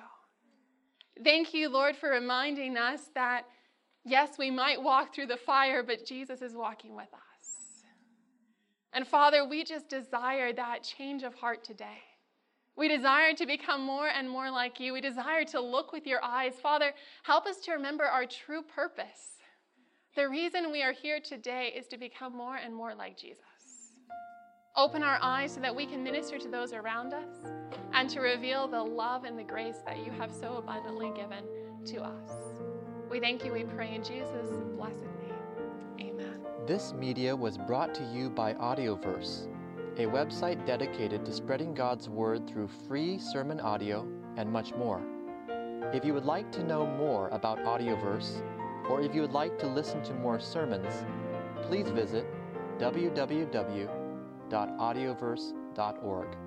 Thank 1.24 1.54
you, 1.54 1.70
Lord, 1.70 1.96
for 1.96 2.10
reminding 2.10 2.78
us 2.78 3.10
that, 3.16 3.46
yes, 4.04 4.38
we 4.38 4.52
might 4.52 4.82
walk 4.82 5.14
through 5.14 5.28
the 5.28 5.38
fire, 5.38 5.84
but 5.84 6.06
Jesus 6.06 6.42
is 6.42 6.54
walking 6.54 6.96
with 6.96 7.12
us. 7.14 7.82
And 8.94 9.08
Father, 9.08 9.48
we 9.48 9.64
just 9.64 9.90
desire 9.90 10.54
that 10.54 10.84
change 10.84 11.24
of 11.24 11.34
heart 11.34 11.64
today. 11.64 12.00
We 12.78 12.88
desire 12.88 13.34
to 13.34 13.46
become 13.46 13.82
more 13.82 14.08
and 14.08 14.30
more 14.30 14.52
like 14.52 14.80
you. 14.80 14.94
We 14.94 15.02
desire 15.02 15.46
to 15.46 15.62
look 15.62 15.92
with 15.92 16.06
your 16.06 16.24
eyes. 16.24 16.54
Father, 16.62 16.94
help 17.24 17.46
us 17.46 17.58
to 17.62 17.72
remember 17.72 18.04
our 18.04 18.26
true 18.26 18.62
purpose. 18.62 19.40
The 20.16 20.30
reason 20.30 20.72
we 20.72 20.84
are 20.84 20.94
here 20.94 21.20
today 21.20 21.74
is 21.76 21.88
to 21.88 21.98
become 21.98 22.36
more 22.36 22.58
and 22.58 22.74
more 22.74 22.94
like 22.94 23.18
Jesus. 23.18 23.44
Open 24.78 25.04
our 25.04 25.18
eyes 25.22 25.54
so 25.54 25.62
that 25.62 25.74
we 25.74 25.86
can 25.86 26.04
minister 26.04 26.38
to 26.38 26.50
those 26.50 26.74
around 26.74 27.14
us 27.14 27.30
and 27.94 28.10
to 28.10 28.20
reveal 28.20 28.68
the 28.68 28.84
love 28.84 29.24
and 29.24 29.40
the 29.40 29.44
grace 29.44 29.78
that 29.86 30.06
you 30.06 30.12
have 30.12 30.34
so 30.34 30.58
abundantly 30.58 31.14
given 31.16 31.46
to 31.86 32.02
us. 32.04 32.32
We 33.10 33.22
thank 33.22 33.46
you, 33.46 33.54
we 33.54 33.64
pray 33.64 33.96
in 33.96 34.04
Jesus' 34.04 34.50
blessed 34.76 35.06
name. 35.22 36.10
Amen. 36.10 36.42
This 36.68 36.92
media 36.92 37.34
was 37.34 37.58
brought 37.58 37.94
to 37.94 38.04
you 38.14 38.30
by 38.30 38.54
Audioverse, 38.56 39.48
a 39.96 40.08
website 40.08 40.66
dedicated 40.66 41.24
to 41.24 41.32
spreading 41.32 41.74
God's 41.74 42.10
Word 42.10 42.46
through 42.46 42.68
free 42.86 43.18
sermon 43.18 43.62
audio 43.62 44.06
and 44.36 44.52
much 44.52 44.74
more. 44.74 45.02
If 45.94 46.04
you 46.04 46.14
would 46.14 46.26
like 46.26 46.52
to 46.52 46.66
know 46.66 46.86
more 46.86 47.30
about 47.30 47.60
Audioverse, 47.60 48.42
or 48.90 49.00
if 49.00 49.16
you 49.16 49.22
would 49.22 49.32
like 49.32 49.58
to 49.60 49.68
listen 49.68 50.04
to 50.04 50.14
more 50.16 50.38
sermons, 50.38 51.06
please 51.62 51.88
visit 51.92 52.26
www 52.78 54.05
www.audioverse.org. 54.50 56.45